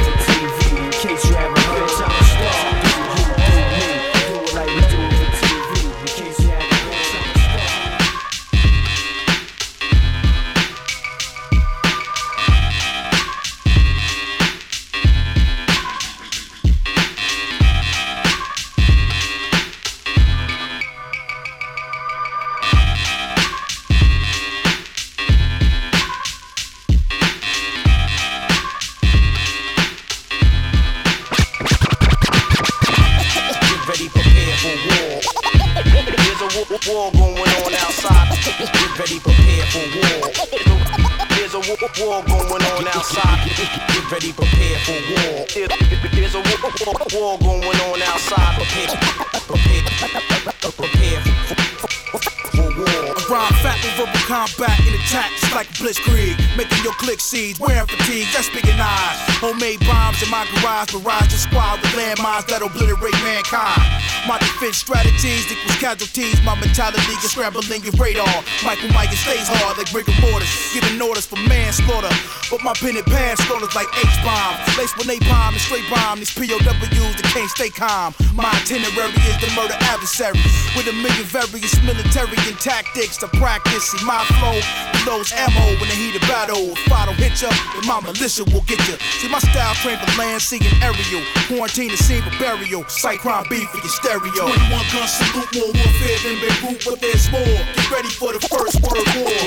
casualties. 65.87 66.35
My 66.43 66.51
mentality 66.59 67.15
is 67.23 67.31
scrambling 67.31 67.79
your 67.79 67.95
radar. 67.95 68.27
Michael 68.59 68.91
Myers 68.91 69.15
stays 69.23 69.47
hard 69.47 69.79
like 69.79 69.87
rigor 69.95 70.11
mortis, 70.19 70.51
giving 70.75 70.99
orders 70.99 71.25
for 71.25 71.39
manslaughter. 71.47 72.11
But 72.51 72.59
my 72.59 72.75
pen 72.75 72.99
and 72.99 73.07
pad 73.07 73.39
like 73.71 73.87
H 73.95 74.17
bomb. 74.19 74.55
Lace 74.75 74.91
with 74.99 75.07
napalm 75.07 75.55
and 75.55 75.63
straight 75.63 75.87
bomb. 75.87 76.19
These 76.19 76.35
POWs 76.35 77.15
that 77.15 77.31
can't 77.31 77.49
stay 77.55 77.69
calm. 77.69 78.11
My 78.35 78.51
itinerary 78.59 79.15
is 79.31 79.39
the 79.39 79.47
murder 79.55 79.79
adversary. 79.87 80.35
With 80.75 80.91
a 80.91 80.95
million 80.99 81.23
various 81.31 81.79
military 81.79 82.35
and 82.35 82.59
tactics 82.59 83.15
to 83.23 83.27
practice. 83.39 83.87
See 83.87 84.03
my 84.03 84.19
flow 84.43 84.96
blows 85.07 85.31
ammo 85.31 85.63
in 85.79 85.87
the 85.87 85.95
heat 85.95 86.15
of 86.19 86.21
battle. 86.27 86.75
If 86.75 86.91
I 86.91 87.07
don't 87.07 87.15
hit 87.15 87.39
ya, 87.39 87.47
then 87.47 87.87
my 87.87 88.03
militia 88.03 88.43
will 88.51 88.67
get 88.67 88.83
ya. 88.91 88.99
See 89.23 89.31
my 89.31 89.39
style 89.39 89.73
trained 89.79 90.03
for 90.03 90.11
land, 90.19 90.41
sea, 90.43 90.59
and 90.59 90.83
aerial. 90.83 91.23
Quarantine 91.47 91.95
the 91.95 91.97
scene 91.97 92.21
for 92.21 92.35
burial. 92.35 92.83
Sight 92.91 93.23
crime 93.23 93.47
beef 93.49 93.71
for 93.71 93.79
your 93.79 93.87
stereo. 93.87 94.51
21 94.51 94.67
gun 94.91 95.07
salute, 95.07 95.47
more 95.55 95.71
warfare 95.71 96.19
than 96.27 96.35
Beirut, 96.43 96.83
but 96.83 96.99
there's 96.99 97.31
more. 97.31 97.39
Get 97.39 97.87
ready 97.87 98.11
for 98.19 98.35
the 98.35 98.43
first 98.51 98.83
world 98.83 99.07
war. 99.15 99.39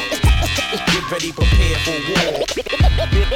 Get 0.97 1.05
ready, 1.13 1.29
prepare 1.29 1.77
for 1.85 1.99
war. 2.09 2.41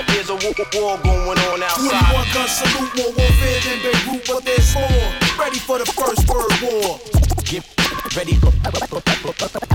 There's 0.09 0.31
a 0.33 0.37
war, 0.41 0.55
war 0.81 0.97
going 1.05 1.39
on 1.53 1.61
outside. 1.61 1.93
21 1.93 2.09
outside. 2.09 2.33
gun 2.33 2.49
salute, 2.49 2.93
more 2.97 3.13
warfare 3.21 3.61
than 3.69 3.79
Beirut, 3.85 4.25
but 4.25 4.41
there's 4.49 4.73
more. 4.73 5.05
Get 5.21 5.37
ready 5.37 5.61
for 5.61 5.77
the 5.77 5.89
first 5.93 6.25
world 6.33 6.57
war. 6.65 6.97
Get 7.45 7.69
ready, 8.17 8.41
prepare 8.41 9.74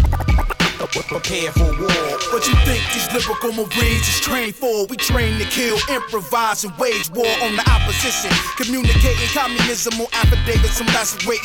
for 1.29 1.63
war. 1.79 1.91
What 2.31 2.47
you 2.47 2.58
these 2.93 3.07
lyrical 3.13 3.51
marines 3.53 4.05
is 4.07 4.19
trained 4.19 4.55
for? 4.55 4.85
We 4.87 4.97
train 4.97 5.39
to 5.39 5.45
kill, 5.45 5.77
improvise, 5.89 6.63
and 6.63 6.75
wage 6.77 7.09
war 7.11 7.29
on 7.43 7.55
the 7.55 7.65
opposition. 7.69 8.31
Communicating 8.55 9.29
communism 9.33 9.99
on 9.99 10.07
affidavits, 10.13 10.79
I'm 10.79 10.87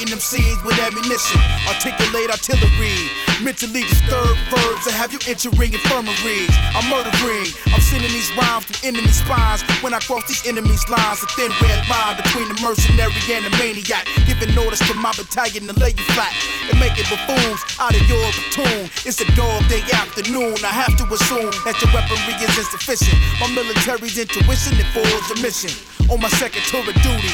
them 0.09 0.21
seeds 0.21 0.63
with 0.65 0.79
ammunition. 0.79 1.41
Articulate 1.69 2.31
artillery, 2.31 3.11
Mentally 3.43 3.83
disturbed 3.83 4.39
verbs 4.47 4.87
that 4.87 4.95
have 4.95 5.11
you 5.11 5.19
entering 5.27 5.75
infirmaries. 5.75 6.55
I'm 6.71 6.87
murdering. 6.87 7.51
I'm 7.75 7.83
sending 7.83 8.15
these 8.15 8.31
rhymes 8.39 8.65
through 8.71 8.95
enemy 8.95 9.11
spines. 9.11 9.67
When 9.83 9.91
I 9.91 9.99
cross 9.99 10.23
these 10.31 10.47
enemies' 10.47 10.87
lines, 10.87 11.19
a 11.19 11.27
thin 11.35 11.51
red 11.59 11.83
line 11.91 12.15
between 12.15 12.47
the 12.47 12.57
mercenary 12.63 13.11
and 13.35 13.43
the 13.43 13.53
maniac. 13.59 14.07
Giving 14.31 14.55
notice 14.55 14.79
to 14.87 14.95
my 14.95 15.11
battalion 15.19 15.67
to 15.67 15.75
lay 15.83 15.91
you 15.99 16.07
flat 16.15 16.31
and 16.71 16.79
making 16.79 17.11
buffoons 17.11 17.59
out 17.83 17.91
of 17.91 18.05
your 18.07 18.23
platoon. 18.55 18.87
It's 19.03 19.19
a 19.19 19.27
dog 19.35 19.67
day 19.67 19.83
afternoon. 19.91 20.55
I 20.63 20.71
have 20.71 20.95
to 21.03 21.05
assume 21.11 21.24
that 21.25 21.81
your 21.81 21.89
weaponry 21.97 22.37
is 22.37 22.53
insufficient. 22.53 23.17
My 23.41 23.49
military's 23.49 24.19
intuition 24.21 24.77
it 24.77 24.89
forwards 24.93 25.33
a 25.33 25.37
mission. 25.41 25.73
On 26.13 26.21
my 26.21 26.29
second 26.37 26.61
tour 26.69 26.85
of 26.85 26.93
duty, 27.01 27.33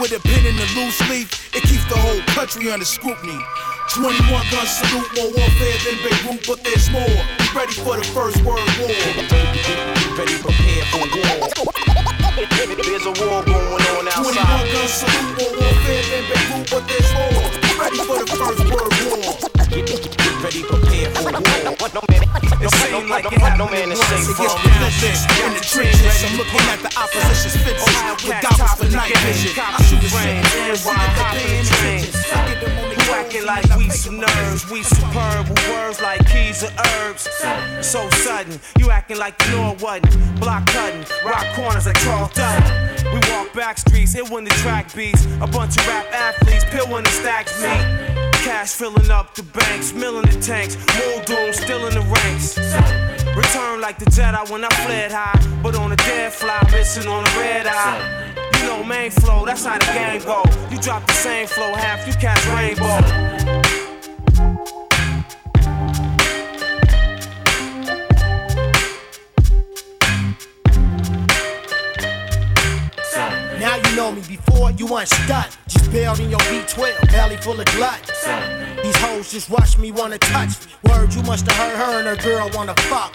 with 0.00 0.16
a 0.16 0.20
pin 0.24 0.40
in 0.48 0.56
the 0.56 0.64
loose 0.72 0.96
leaf, 1.12 1.28
it 1.52 1.60
keeps 1.68 1.84
the 1.92 2.00
whole 2.00 2.20
country 2.32 2.72
under 2.72 2.88
scrutiny. 2.88 3.36
21 3.92 4.24
gun 4.48 4.66
salute, 4.66 5.10
more 5.20 5.30
warfare 5.36 5.78
than 5.84 5.96
Beirut, 6.00 6.40
but 6.48 6.64
there's 6.64 6.88
more. 6.88 7.04
Be 7.04 7.46
ready 7.52 7.76
for 7.76 8.00
the 8.00 8.06
first 8.16 8.40
world 8.40 8.64
war. 8.80 8.88
Ready, 10.16 10.40
prepared 10.40 10.88
for 10.88 11.04
war. 11.12 11.36
There's 12.40 13.04
a 13.04 13.12
war 13.20 13.44
going 13.44 13.84
on 13.84 14.08
outside. 14.16 14.32
21 14.32 14.48
outside. 14.48 14.72
gun 14.72 14.88
salute, 14.88 15.32
more 15.36 15.52
warfare 15.60 16.04
than 16.08 16.24
Beirut, 16.24 16.64
but 16.72 16.82
there's 16.88 17.10
more. 17.12 17.44
Be 17.52 17.72
ready 17.76 18.00
for 18.00 18.16
the 18.16 18.28
first 18.32 18.64
world 18.64 18.96
war. 19.12 20.15
Ready, 20.42 20.62
prepared 20.62 21.16
for 21.16 21.32
war. 21.32 21.88
No 21.96 22.02
man, 22.12 22.22
it 22.60 22.68
seems 22.68 23.08
like 23.08 23.24
it 23.24 23.40
no 23.56 23.66
man 23.72 23.92
is 23.92 24.00
safe 24.04 24.28
It 24.28 24.36
from 24.36 24.52
gets 25.00 25.24
in 25.24 25.52
the 25.56 25.64
trenches. 25.64 26.24
I'm 26.24 26.36
looking 26.36 26.60
at 26.68 26.80
the 26.84 26.92
opposition's 26.92 27.56
fences 27.64 27.96
oh, 27.96 28.16
with 28.20 28.42
goggles 28.44 28.74
for 28.76 28.88
night 28.92 29.16
vision. 29.24 29.56
I 29.56 29.80
shoot 29.82 30.00
the 30.00 30.08
shit 30.12 30.36
and 30.36 30.46
see 30.46 30.68
if 30.68 30.84
they 30.84 31.08
paying 31.32 31.64
attention. 31.64 32.20
I 32.36 32.52
get 32.52 32.60
them 32.60 32.76
on 32.76 32.88
the 32.92 33.00
Who 33.00 33.12
acting 33.16 33.46
like 33.46 33.64
we 33.78 33.88
some 33.88 34.20
nerves? 34.20 34.70
We 34.70 34.82
superb 34.82 35.48
with 35.48 35.68
words 35.72 36.02
like 36.02 36.20
keys 36.28 36.62
or 36.62 36.72
herbs. 36.84 37.28
So 37.80 38.08
sudden, 38.20 38.60
you 38.78 38.90
acting 38.90 39.16
like 39.18 39.40
you 39.46 39.56
know 39.56 39.72
it 39.72 39.80
wasn't. 39.80 40.40
Block 40.40 40.66
cutting, 40.66 41.04
rock 41.24 41.46
corners 41.56 41.86
like 41.86 41.98
Charles 42.04 42.32
Dutton. 42.34 43.08
We 43.08 43.20
walk 43.32 43.54
back 43.54 43.78
streets, 43.78 44.12
hit 44.12 44.28
when 44.28 44.44
the 44.44 44.50
track 44.60 44.92
beats. 44.94 45.24
A 45.40 45.46
bunch 45.46 45.78
of 45.78 45.86
rap 45.88 46.12
athletes, 46.12 46.64
pill 46.68 46.88
when 46.92 47.04
the 47.04 47.10
stacks 47.10 47.56
meet. 47.62 48.15
Cash 48.46 48.74
filling 48.74 49.10
up 49.10 49.34
the 49.34 49.42
banks, 49.42 49.92
milling 49.92 50.24
the 50.26 50.40
tanks. 50.40 50.76
More 50.76 51.20
doom 51.24 51.52
still 51.52 51.84
in 51.88 51.94
the 51.94 52.00
ranks. 52.00 52.56
Return 53.36 53.80
like 53.80 53.98
the 53.98 54.04
Jedi 54.04 54.48
when 54.48 54.64
I 54.64 54.68
fled 54.86 55.10
high, 55.10 55.60
but 55.64 55.74
on 55.74 55.90
a 55.90 55.96
dead 55.96 56.32
fly, 56.32 56.56
missing 56.70 57.08
on 57.08 57.24
a 57.24 57.38
red 57.40 57.66
eye. 57.66 58.34
You 58.54 58.68
know 58.68 58.84
main 58.84 59.10
flow, 59.10 59.44
that's 59.44 59.64
how 59.64 59.78
the 59.78 59.84
game 59.86 60.22
go. 60.22 60.44
You 60.70 60.78
drop 60.80 61.04
the 61.08 61.12
same 61.14 61.48
flow, 61.48 61.74
half 61.74 62.06
you 62.06 62.12
catch 62.20 62.46
rainbow. 62.46 63.25
Me 74.16 74.36
before 74.36 74.70
you 74.72 74.86
stunned. 75.04 75.56
Just 75.68 75.92
bailed 75.92 76.18
in 76.20 76.30
your 76.30 76.40
V12, 76.40 77.12
belly 77.12 77.36
full 77.36 77.60
of 77.60 77.66
gluttons. 77.66 78.82
These 78.82 78.96
hoes 78.96 79.30
just 79.30 79.50
rush 79.50 79.76
me, 79.78 79.92
wanna 79.92 80.18
touch. 80.18 80.54
Word, 80.84 81.14
you 81.14 81.22
must 81.22 81.50
have 81.50 81.56
heard 81.56 81.76
her 81.76 81.98
and 81.98 82.08
her 82.08 82.16
girl 82.24 82.50
wanna 82.54 82.74
fuck. 82.88 83.14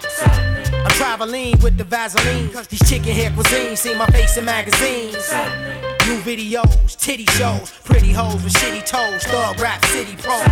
I'm 0.72 0.92
traveling 0.92 1.60
with 1.60 1.78
the 1.78 1.84
Vaseline. 1.84 2.50
cause 2.50 2.68
These 2.68 2.88
chicken 2.88 3.14
hair 3.14 3.32
cuisine, 3.32 3.76
see 3.76 3.96
my 3.96 4.06
face 4.08 4.38
in 4.38 4.46
magazines. 4.46 5.32
New 6.08 6.20
videos, 6.22 6.98
titty 6.98 7.26
shows, 7.38 7.72
pretty 7.84 8.12
hoes 8.12 8.44
with 8.44 8.54
shitty 8.54 8.86
toes, 8.86 9.24
thug 9.24 9.60
rap 9.60 9.84
city 9.86 10.16
pros. 10.18 10.46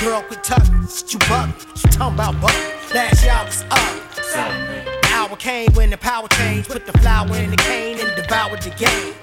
Girl 0.00 0.22
Kentucky, 0.22 0.72
you 1.08 1.18
buck, 1.28 1.50
you 1.76 1.90
talking 1.90 2.14
about 2.14 2.40
bug. 2.40 2.54
Last 2.94 3.26
I 3.26 3.44
was 3.44 3.62
up. 3.70 4.93
Hour 5.34 5.40
came 5.40 5.72
when 5.72 5.90
the 5.90 5.96
power 5.96 6.28
changed, 6.28 6.68
put 6.68 6.86
the 6.86 6.96
flower 6.98 7.36
in 7.36 7.50
the 7.50 7.56
cane 7.56 7.98
and 7.98 8.14
devoured 8.14 8.62
the 8.62 8.70
game. 8.70 9.14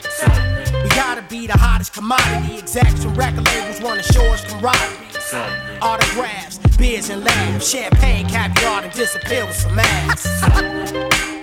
We 0.84 0.90
gotta 0.90 1.22
be 1.22 1.48
the 1.48 1.58
hottest 1.58 1.94
commodity. 1.94 2.58
Exacts 2.58 3.02
from 3.06 3.16
record 3.16 3.46
labels 3.46 3.80
wanna 3.80 4.04
show 4.04 4.26
us 4.34 4.44
camaraderie. 4.44 5.80
Autographs, 5.82 6.58
beers 6.76 7.10
and 7.10 7.24
laughs, 7.24 7.72
champagne, 7.72 8.28
caviar, 8.28 8.84
and 8.84 8.92
disappear 8.92 9.46
with 9.46 9.56
some 9.56 9.80
ass. 9.80 11.38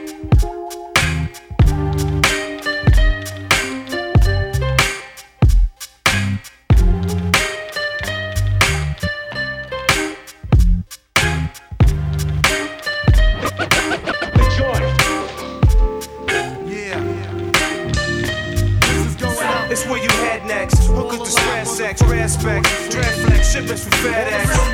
flex, 23.69 23.83
shipments 23.83 23.85
for 23.85 24.09
FedEx. 24.09 24.68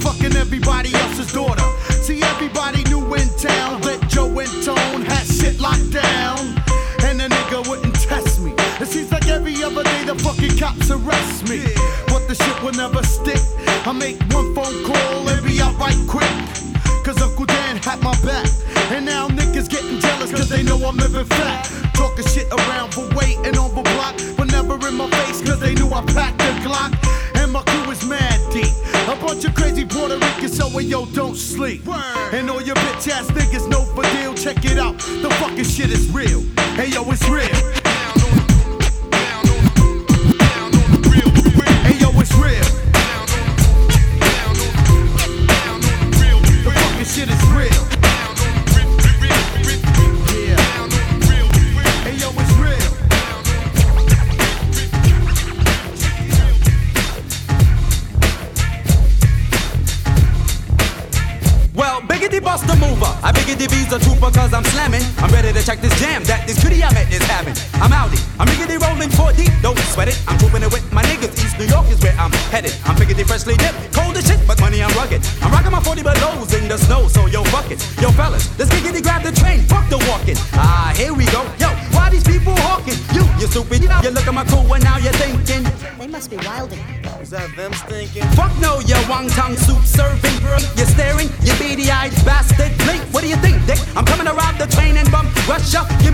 Fucking 0.00 0.36
everybody 0.36 0.94
else's 0.94 1.32
daughter. 1.32 1.62
See, 2.02 2.22
everybody 2.22 2.82
knew 2.84 3.02
in 3.14 3.28
town 3.38 3.80
that 3.82 4.00
Joe 4.08 4.28
and 4.38 4.50
Tone 4.64 5.02
had 5.02 5.26
shit 5.26 5.60
locked 5.60 5.92
down. 5.92 6.38
And 7.04 7.20
the 7.20 7.28
nigga 7.28 7.68
wouldn't 7.68 7.94
test 7.94 8.40
me. 8.40 8.52
It 8.80 8.88
seems 8.88 9.10
like 9.12 9.28
every 9.28 9.62
other 9.62 9.84
day 9.84 10.04
the 10.04 10.14
fucking 10.16 10.56
cops 10.58 10.90
arrest 10.90 11.48
me. 11.48 11.60
But 12.08 12.26
the 12.28 12.34
shit 12.34 12.62
will 12.62 12.72
never 12.72 13.02
stick. 13.02 13.40
I 13.86 13.92
make 13.92 14.18
one 14.32 14.54
phone 14.54 14.84
call 14.84 15.28
and 15.28 15.44
be 15.46 15.60
out 15.60 15.76
right 15.78 16.00
quick. 16.08 16.34
Cause 17.04 17.20
Uncle 17.22 17.46
Dan 17.46 17.76
had 17.76 18.02
my 18.02 18.14
back. 18.22 18.48
And 18.92 19.04
now 19.04 19.28
niggas 19.28 19.68
getting 19.68 19.98
jealous 20.00 20.30
cause 20.30 20.48
they 20.48 20.62
know 20.62 20.76
I'm 20.84 20.96
living 20.96 21.26
fat. 21.26 21.64
Talking 21.94 22.26
shit 22.26 22.48
around 22.52 22.92
for 22.92 23.09
And 32.32 32.48
all 32.48 32.62
your 32.62 32.76
bitch 32.76 33.08
ass 33.10 33.26
niggas 33.32 33.68
know 33.68 33.84
for 33.84 34.02
deal. 34.14 34.34
Check 34.34 34.64
it 34.64 34.78
out. 34.78 34.98
The 34.98 35.30
fucking 35.40 35.64
shit 35.64 35.90
is 35.90 36.08
real. 36.10 36.42
Hey 36.76 36.90
yo, 36.90 37.02
it's 37.10 37.28
real. 37.28 37.79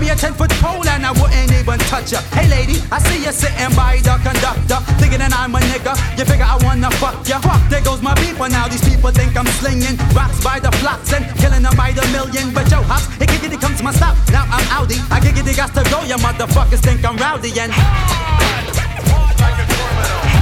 Me 0.07 0.13
a 0.13 0.15
10-foot 0.15 0.51
pole 0.63 0.87
and 0.87 1.05
I 1.05 1.11
wouldn't 1.11 1.51
even 1.51 1.79
touch 1.91 2.13
ya. 2.13 2.19
Hey 2.31 2.47
lady, 2.47 2.79
I 2.91 2.99
see 3.03 3.19
you 3.19 3.31
sitting 3.31 3.75
by 3.75 3.99
the 3.99 4.15
conductor, 4.23 4.79
thinking 4.95 5.19
that 5.19 5.35
I'm 5.35 5.53
a 5.53 5.59
nigga. 5.59 5.93
You 6.17 6.23
figure 6.23 6.47
I 6.47 6.55
wanna 6.63 6.89
fuck 6.95 7.27
ya? 7.27 7.39
Fuck, 7.43 7.59
there 7.69 7.83
goes 7.83 8.01
my 8.01 8.15
people 8.15 8.47
now. 8.47 8.67
These 8.67 8.87
people 8.87 9.11
think 9.11 9.35
I'm 9.35 9.47
slinging 9.59 9.99
rocks 10.15 10.39
by 10.43 10.59
the 10.59 10.71
flocks 10.79 11.11
and 11.11 11.27
killing 11.35 11.63
them 11.63 11.75
by 11.75 11.91
the 11.91 12.07
million. 12.15 12.53
But 12.53 12.71
yo, 12.71 12.81
hops, 12.87 13.07
it 13.19 13.27
giggity 13.27 13.59
comes 13.59 13.77
to 13.79 13.83
my 13.83 13.91
stop. 13.91 14.15
Now 14.31 14.47
I'm 14.47 14.67
outie. 14.71 15.03
I 15.11 15.19
giggity 15.19 15.55
got 15.55 15.75
to 15.75 15.83
go. 15.91 15.99
You 16.07 16.15
motherfuckers 16.15 16.79
think 16.79 17.03
I'm 17.03 17.17
rowdy 17.17 17.51
and. 17.59 17.73
Dearly 19.37 20.36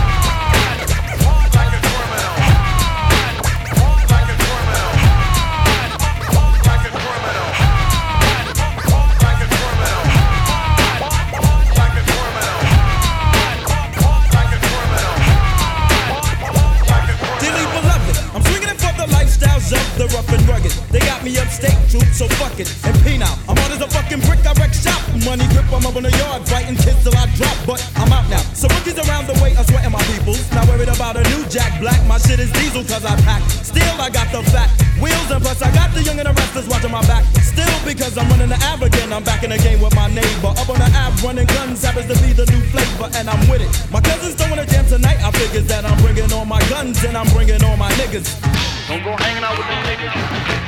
so 22.16 22.32
fuck 22.40 22.56
it. 22.56 22.72
And 22.88 22.96
penal, 23.04 23.28
I'm 23.44 23.60
hard 23.60 23.76
as 23.76 23.84
a 23.84 23.90
fucking 23.92 24.24
brick, 24.24 24.40
I 24.48 24.56
wreck 24.56 24.72
shop. 24.72 25.04
Money 25.28 25.44
grip, 25.52 25.68
I'm 25.68 25.84
up 25.84 26.00
in 26.00 26.08
the 26.08 26.14
yard, 26.16 26.48
fighting 26.48 26.80
kids 26.80 27.04
till 27.04 27.12
I 27.12 27.28
drop. 27.36 27.56
But 27.68 27.84
I'm 28.00 28.08
out 28.16 28.24
now. 28.32 28.40
So 28.56 28.72
rookies 28.72 28.96
around 28.96 29.28
the 29.28 29.36
way 29.44 29.52
are 29.60 29.68
sweating 29.68 29.92
my 29.92 30.02
peoples. 30.08 30.40
Not 30.56 30.64
worried 30.72 30.88
about 30.88 31.20
a 31.20 31.24
new 31.36 31.44
Jack 31.52 31.76
Black, 31.84 32.00
my 32.08 32.18
shit 32.18 32.40
is 32.40 32.52
diesel 32.56 32.88
cause 32.88 33.04
I 33.04 33.20
pack. 33.28 33.44
Still, 33.52 34.00
I 34.00 34.08
got 34.10 34.32
the 34.32 34.42
fat 34.56 34.72
wheels, 35.04 35.28
and 35.28 35.44
plus 35.44 35.60
I 35.62 35.70
got 35.76 35.92
the 35.92 36.02
young 36.08 36.16
and 36.16 36.28
the 36.28 36.34
restless 36.34 36.72
watching 36.72 36.96
my 36.96 37.04
back. 37.04 37.28
Still, 37.44 37.76
because 37.84 38.16
I'm 38.18 38.32
running 38.32 38.50
the 38.50 38.60
ab 38.64 38.80
again, 38.82 39.12
I'm 39.12 39.24
back 39.24 39.44
in 39.44 39.52
the 39.52 39.60
game 39.60 39.84
with 39.84 39.96
my 39.96 40.08
neighbor. 40.08 40.56
Up 40.56 40.70
on 40.72 40.80
the 40.80 40.90
ab, 40.96 41.20
running 41.20 41.48
guns 41.52 41.84
happens 41.84 42.08
to 42.08 42.16
be 42.24 42.32
the 42.32 42.48
new 42.48 42.64
flavor, 42.72 43.12
and 43.20 43.28
I'm 43.28 43.44
with 43.52 43.60
it. 43.60 43.72
My 43.92 44.00
cousins 44.00 44.36
don't 44.40 44.50
wanna 44.50 44.66
jam 44.66 44.88
tonight, 44.88 45.20
I 45.20 45.32
figures 45.36 45.68
that 45.68 45.84
I'm 45.84 46.00
bringing 46.00 46.32
all 46.32 46.46
my 46.46 46.64
guns 46.72 47.04
and 47.04 47.18
I'm 47.18 47.28
bringing 47.36 47.60
all 47.64 47.76
my 47.76 47.92
niggas. 48.00 48.40
Don't 48.88 49.04
go 49.04 49.12
hanging 49.20 49.44
out 49.44 49.58
with 49.60 49.68
them 49.68 49.84
niggas. 49.84 50.65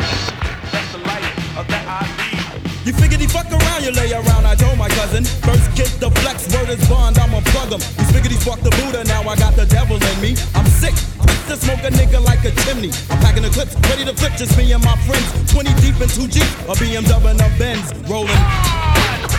You 2.87 2.93
figured 2.93 3.19
he 3.19 3.27
fuck 3.27 3.51
around, 3.51 3.83
you 3.83 3.91
lay 3.91 4.13
around. 4.13 4.47
I 4.47 4.55
told 4.55 4.77
my 4.77 4.87
cousin, 4.87 5.25
first 5.43 5.75
get 5.75 5.91
the 5.99 6.09
flex, 6.23 6.47
word 6.55 6.69
is 6.69 6.79
bond, 6.87 7.19
I'ma 7.19 7.41
plug 7.51 7.73
him. 7.75 7.81
You 7.99 8.05
figured 8.15 8.31
he 8.31 8.37
fucked 8.37 8.63
the 8.63 8.69
Buddha, 8.79 9.03
now 9.03 9.27
I 9.27 9.35
got 9.35 9.57
the 9.57 9.65
devil 9.65 9.97
in 9.97 10.21
me. 10.21 10.37
I'm 10.55 10.65
sick, 10.65 10.95
to 11.51 11.57
smoke 11.57 11.83
a 11.83 11.91
nigga 11.91 12.23
like 12.23 12.45
a 12.45 12.51
chimney. 12.63 12.91
I'm 13.09 13.19
packing 13.19 13.43
the 13.43 13.49
clips, 13.49 13.75
ready 13.91 14.05
to 14.05 14.13
flip, 14.13 14.31
just 14.37 14.57
me 14.57 14.71
and 14.71 14.81
my 14.85 14.95
friends. 15.03 15.27
20 15.51 15.67
deep 15.83 15.99
in 15.99 16.07
2 16.07 16.31
Jeep, 16.31 16.47
a 16.63 16.79
BMW 16.79 17.31
and 17.31 17.41
a 17.41 17.49
Benz, 17.59 17.91
rolling. 18.07 18.31
Ah! 18.31 19.36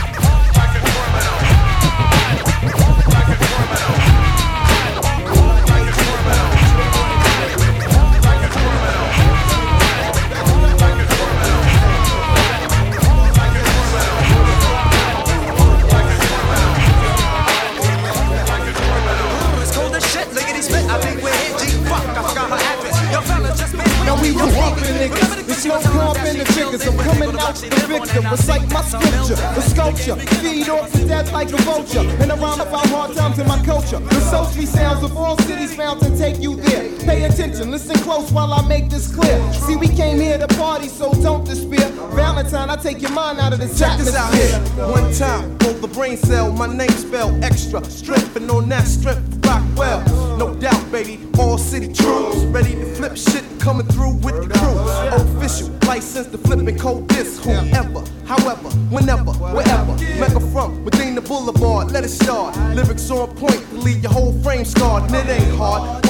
Close 38.19 38.33
while 38.33 38.53
I 38.53 38.67
make 38.67 38.89
this 38.91 39.15
clear. 39.15 39.53
See, 39.53 39.77
we 39.77 39.89
came 39.89 40.19
here 40.19 40.39
to 40.39 40.49
party, 40.49 40.89
so 40.89 41.13
don't 41.23 41.45
despair. 41.45 41.89
Valentine, 42.15 42.71
I 42.71 42.77
take 42.77 43.01
your 43.01 43.13
mind 43.13 43.39
out 43.39 43.53
of 43.53 43.61
this 43.61 43.79
Check 43.79 43.99
this 43.99 44.15
out 44.15 44.33
here. 44.35 44.59
One 44.89 45.13
time, 45.13 45.57
hold 45.61 45.81
the 45.81 45.89
brain 45.89 46.17
cell. 46.17 46.53
My 46.53 46.67
name 46.67 46.91
spelled 46.91 47.43
extra. 47.45 47.85
Strength 47.85 48.37
and 48.37 48.51
on 48.51 48.69
that 48.71 48.87
strength, 48.87 49.47
rock 49.47 49.63
well. 49.77 50.01
No 50.37 50.55
doubt, 50.55 50.91
baby. 50.91 51.21
All 51.39 51.59
city 51.59 51.93
troops. 51.93 52.39
Ready 52.57 52.75
to 52.75 52.87
flip 52.95 53.17
shit, 53.17 53.45
coming 53.61 53.87
through 53.87 54.15
with 54.15 54.37
the 54.43 54.59
crew. 54.59 55.39
Official, 55.39 55.69
license 55.87 56.29
to 56.29 56.39
flip 56.39 56.59
and 56.59 56.81
code 56.81 57.09
this. 57.09 57.43
Whoever, 57.45 58.03
however, 58.25 58.69
whenever, 58.91 59.33
wherever. 59.33 59.95
Mega 60.19 60.41
from 60.53 60.85
within 60.85 61.15
the 61.15 61.21
boulevard, 61.21 61.93
let 61.93 62.05
it 62.05 62.11
start. 62.11 62.57
Lyrics 62.75 63.11
on 63.11 63.29
point 63.37 63.61
to 63.71 63.77
leave 63.77 64.03
your 64.03 64.13
whole 64.13 64.33
frame 64.43 64.65
scarred. 64.65 65.05
And 65.05 65.15
it 65.15 65.29
ain't 65.29 65.57
hard 65.57 66.08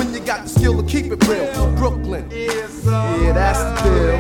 skill 0.59 0.83
to 0.83 0.89
keep 0.89 1.13
it 1.13 1.27
real. 1.29 1.73
Brooklyn. 1.77 2.29
Yeah, 2.31 3.33
that's 3.33 3.63
the 3.63 3.89
deal. 3.89 4.19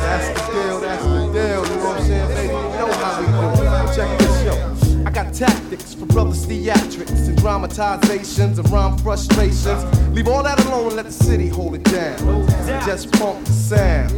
That's 0.00 0.28
the 0.28 0.52
deal, 0.52 0.80
that's 0.80 1.04
the 1.04 1.10
deal. 1.32 1.62
You 1.66 1.76
know 1.76 1.84
what 1.84 1.96
I'm 1.96 2.06
saying, 2.06 2.28
baby? 2.28 2.48
You 2.48 2.60
know 2.78 2.92
how 2.92 3.20
we 3.20 3.26
do. 3.26 3.94
Check 3.96 4.18
this 4.18 4.44
yo. 4.44 5.04
I 5.06 5.10
got 5.10 5.34
tactics 5.34 5.94
for 5.94 6.06
brothers 6.06 6.46
theatrics 6.46 7.26
and 7.26 7.36
dramatizations 7.38 8.58
and 8.58 8.70
rhyme 8.70 8.96
frustrations. 8.98 9.84
Leave 10.14 10.28
all 10.28 10.42
that 10.42 10.64
alone 10.66 10.88
and 10.88 10.96
let 10.96 11.06
the 11.06 11.12
city 11.12 11.48
hold 11.48 11.74
it 11.74 11.84
down. 11.84 12.46
Just 12.86 13.10
pump 13.12 13.44
the 13.44 13.52
sound. 13.52 14.10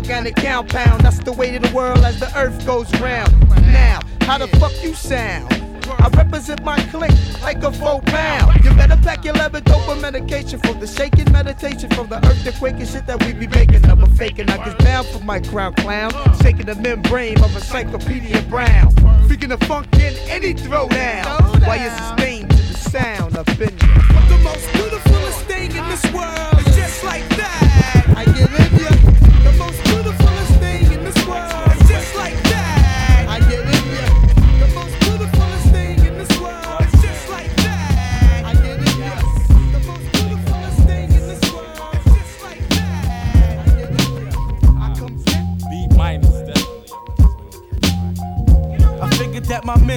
Organic 0.00 0.34
compound. 0.36 1.02
That's 1.02 1.18
the 1.18 1.32
way 1.32 1.54
of 1.56 1.62
the 1.62 1.74
world 1.74 1.98
as 1.98 2.18
the 2.18 2.30
earth 2.34 2.64
goes 2.64 2.88
round. 3.00 3.32
Now, 3.70 4.00
how 4.22 4.38
the 4.38 4.48
fuck 4.58 4.72
you 4.82 4.94
sound? 4.94 5.52
I 5.98 6.08
represent 6.16 6.64
my 6.64 6.80
clique 6.92 7.42
like 7.42 7.62
a 7.62 7.70
four 7.70 8.00
pound. 8.02 8.64
You 8.64 8.70
better 8.74 8.96
pack 8.96 9.24
your 9.24 9.34
leather 9.34 9.60
dope 9.60 10.00
medication 10.00 10.58
from 10.60 10.80
the 10.80 10.86
shaking 10.86 11.30
meditation 11.30 11.90
from 11.90 12.08
the 12.08 12.16
earthquake 12.26 12.76
and 12.76 12.88
shit 12.88 13.06
that 13.06 13.22
we 13.24 13.34
be 13.34 13.46
making. 13.48 13.84
I'm 13.90 14.02
a 14.02 14.06
faking, 14.06 14.48
I 14.48 14.56
get 14.64 14.78
down 14.78 15.04
for 15.04 15.20
my 15.20 15.40
crown 15.40 15.74
clown. 15.74 16.12
Shaking 16.42 16.66
the 16.66 16.76
membrane 16.76 17.38
of 17.44 17.54
encyclopedia 17.54 18.40
brown. 18.42 18.92
Freaking 19.28 19.50
the 19.50 19.58
funk 19.66 19.86
in 19.96 20.14
any 20.30 20.54
throwdown. 20.54 21.66
Why 21.66 21.76
you 21.84 21.90
sustain 21.90 22.48
to 22.48 22.56
the 22.56 22.78
sound 22.90 23.36
of 23.36 23.44
been 23.58 23.76
The 23.76 24.40
most 24.42 24.72
beautifulest 24.72 25.40
thing 25.44 25.70
in 25.76 25.86
this 25.88 26.04
world 26.12 26.66
is 26.66 26.74
just 26.74 27.04
like 27.04 27.28
that. 27.36 27.59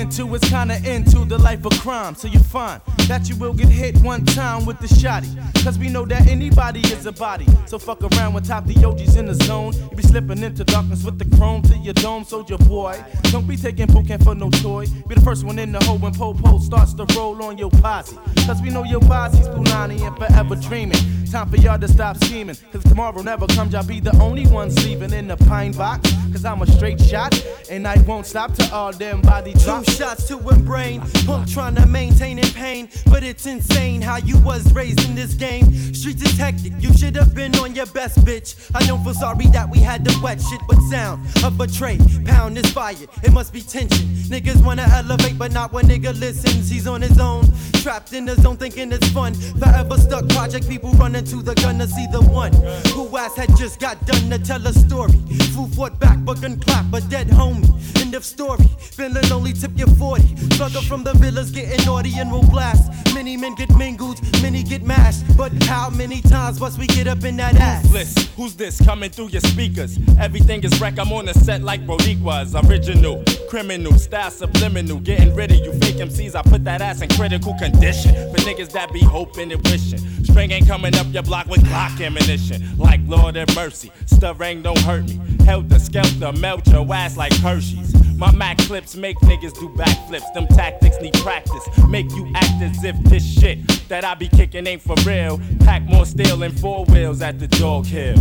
Mental 0.04 0.28
was 0.28 0.42
kinda 0.42 0.76
into 0.84 1.24
the 1.24 1.38
life 1.38 1.66
of 1.66 1.72
crime, 1.80 2.14
so 2.14 2.28
you 2.28 2.40
find 2.40 2.82
that 3.08 3.30
you 3.30 3.38
will 3.38 3.54
get 3.54 3.70
hit 3.70 3.96
one 4.02 4.26
time 4.26 4.66
with 4.66 4.78
the 4.80 4.88
shotty. 4.88 5.32
Cause 5.64 5.80
we 5.80 5.88
know 5.88 6.06
that 6.06 6.28
anybody 6.28 6.82
is 6.82 7.06
a 7.06 7.12
body. 7.14 7.46
So 7.68 7.80
fuck 7.80 8.02
around 8.04 8.34
with 8.34 8.46
top 8.46 8.66
the 8.66 8.76
OGs 8.84 9.16
in 9.16 9.28
the 9.28 9.36
zone. 9.46 9.72
You 9.74 9.96
be 9.96 10.04
slipping 10.04 10.44
into 10.44 10.66
darkness 10.66 11.06
with 11.06 11.18
the 11.20 11.38
chrome 11.38 11.62
to 11.64 11.78
your 11.78 11.94
dome, 11.94 12.26
soldier 12.26 12.58
boy. 12.58 13.02
Don't 13.32 13.48
be 13.48 13.56
taking 13.56 13.88
Pocahontas 13.88 14.26
for 14.26 14.36
no 14.36 14.50
toy. 14.50 14.88
Be 15.08 15.16
the 15.16 15.22
first 15.22 15.46
one 15.46 15.58
in 15.58 15.72
the 15.72 15.82
hole 15.86 15.98
when 15.98 16.14
Popo 16.14 16.60
starts 16.60 16.94
to 16.96 17.06
roll 17.16 17.42
on 17.42 17.58
your 17.58 17.72
posse. 17.72 18.18
Cause 18.46 18.62
we 18.62 18.70
know 18.72 18.84
your 18.84 19.00
posse's 19.00 19.48
Punani 19.48 20.02
and 20.02 20.18
forever 20.18 20.56
dreaming. 20.56 21.00
Time 21.32 21.50
for 21.50 21.58
y'all 21.58 21.80
to 21.80 21.88
stop 21.88 22.18
scheming. 22.18 22.58
Cause 22.72 22.84
tomorrow 22.84 23.22
never 23.22 23.48
comes, 23.48 23.74
y'all 23.74 23.86
be 23.86 24.00
the 24.02 24.16
only 24.22 24.46
ones 24.48 24.86
leaving 24.86 25.14
in 25.14 25.28
the 25.28 25.38
pine 25.38 25.72
box. 25.72 26.12
Cause 26.32 26.46
I'm 26.46 26.62
a 26.62 26.68
straight 26.68 27.00
shot, 27.02 27.34
and 27.70 27.88
I 27.88 28.00
won't 28.02 28.26
stop 28.26 28.54
till 28.54 28.72
all 28.74 28.92
them 28.92 29.22
body 29.22 29.54
drop. 29.54 29.86
Shots 29.94 30.28
to 30.28 30.38
a 30.40 30.56
brain, 30.56 31.02
punk 31.26 31.48
trying 31.48 31.76
to 31.76 31.86
maintain 31.86 32.40
in 32.40 32.48
pain. 32.54 32.90
But 33.12 33.24
it's 33.24 33.46
insane 33.46 34.02
how 34.02 34.18
you 34.18 34.40
was 34.40 34.74
raised 34.74 35.08
in 35.08 35.14
this 35.14 35.36
game. 35.36 35.72
Streets 35.94 36.24
is 36.24 36.36
hectic, 36.36 36.74
you 36.80 36.92
should 36.98 37.16
have 37.16 37.36
been 37.36 37.56
on 37.58 37.76
your 37.76 37.86
best, 37.86 38.18
bitch. 38.26 38.56
I 38.74 38.84
don't 38.88 39.04
feel 39.04 39.14
sorry 39.14 39.46
that 39.48 39.70
we 39.70 39.78
had 39.80 40.04
to 40.06 40.20
wet 40.24 40.42
shit, 40.42 40.62
but 40.68 40.80
sound 40.90 41.24
of 41.44 41.60
a 41.60 41.68
tray. 41.68 42.00
Pound 42.26 42.58
is 42.58 42.72
fired, 42.72 43.08
it 43.24 43.32
must 43.32 43.54
be 43.54 43.62
tension. 43.62 44.08
Niggas 44.34 44.66
wanna 44.66 44.88
elevate, 44.92 45.38
but 45.38 45.52
not 45.52 45.72
when 45.72 45.86
nigga 45.86 46.20
listens. 46.20 46.70
He's 46.70 46.88
on 46.88 47.02
his 47.02 47.20
own, 47.20 47.46
trapped 47.74 48.14
in 48.14 48.26
the 48.26 48.36
zone, 48.42 48.58
thinking 48.58 48.92
it's 48.92 49.08
fun. 49.10 49.36
Forever 49.36 49.98
stuck, 50.00 50.28
project 50.30 50.68
people 50.68 50.92
running 50.94 51.26
to 51.26 51.44
the 51.44 51.54
gun 51.56 51.78
to 51.78 51.88
see 51.88 52.08
the 52.08 52.22
one 52.22 52.54
who 52.94 53.16
ass 53.16 53.36
had 53.38 53.56
just 53.58 53.80
got 53.80 54.04
done 54.08 54.30
to 54.32 54.40
tell 54.40 54.66
a 54.66 54.74
story. 54.74 55.20
Foo 55.54 55.68
fought 55.68 56.00
back, 56.00 56.18
but 56.26 56.42
gun 56.42 56.60
clap, 56.60 56.92
a 56.94 57.02
dead 57.02 57.28
homie. 57.28 57.70
End 58.02 58.16
of 58.16 58.26
story. 58.26 58.66
Feeling 58.80 59.32
only 59.32 59.54
tip 59.54 59.72
your 59.78 59.83
40. 59.90 60.36
Struggle 60.52 60.82
from 60.82 61.04
the 61.04 61.14
villas, 61.14 61.52
getting 61.52 61.86
naughty 61.86 62.14
and 62.18 62.32
will 62.32 62.44
blast. 62.44 62.92
Many 63.14 63.38
men 63.38 63.56
get 63.56 63.70
mingled, 63.78 64.20
many 64.42 64.64
get 64.64 64.84
mashed. 64.84 65.24
But 65.38 65.52
how 65.64 65.90
many 65.90 66.22
times 66.22 66.60
must 66.60 66.78
we 66.78 66.88
get 66.88 67.08
up 67.08 67.24
in 67.24 67.38
that 67.38 67.56
ass? 67.56 67.84
Ruthless. 67.86 68.28
Who's 68.36 68.56
this 68.56 68.84
coming 68.84 69.10
through 69.10 69.30
your 69.30 69.42
speakers? 69.42 69.98
Everything 70.20 70.64
is 70.64 70.80
wreck. 70.82 70.98
I'm 70.98 71.12
on 71.12 71.26
the 71.26 71.34
set 71.34 71.62
like 71.62 71.86
Rodiquas. 71.86 72.54
Original, 72.68 73.24
criminal, 73.50 73.94
style 73.94 74.32
subliminal. 74.32 75.00
Getting 75.00 75.36
rid 75.36 75.52
of 75.52 75.58
you 75.58 75.74
fake 75.74 75.98
MCs. 75.98 76.36
I 76.36 76.42
put 76.42 76.64
that 76.66 76.82
ass 76.82 77.02
in 77.02 77.10
critical 77.10 77.54
condition. 77.60 78.14
For 78.32 78.38
niggas 78.42 78.72
that 78.72 78.92
be 78.92 79.04
hoping 79.04 79.52
and 79.52 79.62
wishing. 79.68 80.00
String 80.24 80.52
ain't 80.52 80.68
coming 80.68 80.96
up 80.96 81.08
your 81.12 81.24
block 81.24 81.48
with 81.48 81.64
Glock 81.66 82.04
ammunition. 82.04 82.78
Like 82.78 83.02
Lord 83.08 83.36
have 83.36 83.54
mercy. 83.56 83.92
Stirring 84.08 84.64
don't 84.64 84.80
hurt 84.80 85.08
me. 85.08 85.20
Helter 85.46 85.80
skelter, 85.80 86.32
melt 86.34 86.68
your 86.68 86.92
ass 86.94 87.18
like 87.18 87.34
Hershey's. 87.34 87.93
My 88.16 88.32
Mac 88.32 88.58
clips 88.60 88.96
make 88.96 89.18
niggas 89.20 89.54
do 89.60 89.70
backflips. 89.70 90.34
Them 90.34 90.48
tactics 90.48 90.98
need 91.02 91.14
practice. 91.16 91.68
Make 91.90 92.10
you 92.12 92.32
act 92.36 92.62
as 92.62 92.84
if 92.84 92.96
this 93.04 93.26
shit 93.26 93.68
that 93.90 94.06
I 94.06 94.16
be 94.16 94.28
kicking 94.28 94.68
ain't 94.68 94.82
for 94.82 94.96
real. 95.06 95.40
Pack 95.60 95.84
more 95.84 96.06
steel 96.06 96.44
and 96.44 96.58
four 96.60 96.86
wheels 96.86 97.22
at 97.22 97.40
the 97.40 97.48
dog 97.48 97.86
hill. 97.86 98.18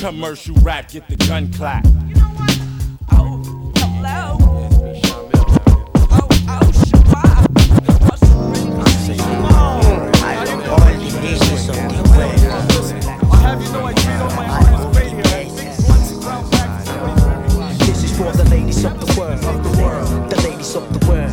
Commercial 0.00 0.54
rap, 0.56 0.90
get 0.90 1.08
the 1.08 1.16
gun 1.16 1.52
clap. 1.52 1.84
This 1.84 1.96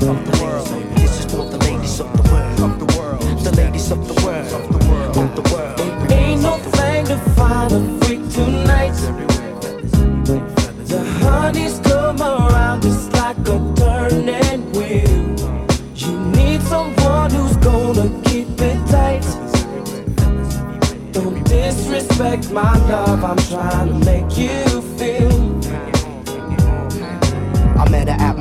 the 0.03 0.39
world. 0.43 0.67
This 0.97 1.19
is 1.19 1.25
for 1.31 1.49
the 1.49 1.57
ladies 1.59 1.99
of 2.01 2.11
the 2.17 2.23
world, 2.29 2.79
the 2.79 2.97
world, 2.97 3.21
the 3.39 3.55
ladies 3.55 3.89
of 3.89 4.05
the 4.05 4.25
world, 4.25 4.49
the 4.49 4.85
world, 4.89 5.35
the 5.35 5.41
world. 5.53 6.11
Ain't 6.11 6.41
no 6.41 6.57
thing 6.57 7.05
to 7.05 7.17
find 7.35 7.71
a 7.71 8.05
freak 8.05 8.29
tonight. 8.29 8.91
The 10.91 11.03
honeys 11.21 11.79
come 11.79 12.21
around 12.21 12.81
just 12.81 13.13
like 13.13 13.37
a 13.47 13.57
turning 13.77 14.71
wheel. 14.73 15.35
You 15.95 16.19
need 16.31 16.61
someone 16.63 17.31
who's 17.31 17.55
gonna 17.57 18.09
keep 18.25 18.49
it 18.59 18.85
tight. 18.87 19.23
Don't 21.13 21.41
disrespect 21.45 22.51
my 22.51 22.75
love, 22.89 23.23
I'm 23.23 23.37
trying 23.37 23.87
to 23.87 24.05
make 24.05 24.37
you 24.37 24.82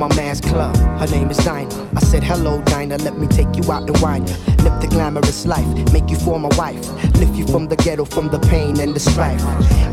my 0.07 0.15
man's 0.17 0.41
club. 0.41 0.75
Her 0.99 1.07
name 1.07 1.29
is 1.29 1.37
Dinah. 1.37 1.89
I 1.95 1.99
said, 2.01 2.23
Hello, 2.23 2.61
Dinah. 2.63 2.97
Let 2.97 3.17
me 3.17 3.27
take 3.27 3.55
you 3.55 3.71
out 3.71 3.87
and 3.87 3.97
wine. 4.01 4.25
Live 4.63 4.81
the 4.81 4.87
glamorous 4.89 5.45
life. 5.45 5.67
Make 5.93 6.09
you 6.09 6.17
for 6.17 6.37
my 6.39 6.49
wife. 6.57 6.83
Lift 7.15 7.35
you 7.35 7.47
from 7.47 7.67
the 7.67 7.77
ghetto, 7.77 8.03
from 8.03 8.27
the 8.27 8.39
pain 8.39 8.79
and 8.81 8.93
the 8.93 8.99
strife. 8.99 9.41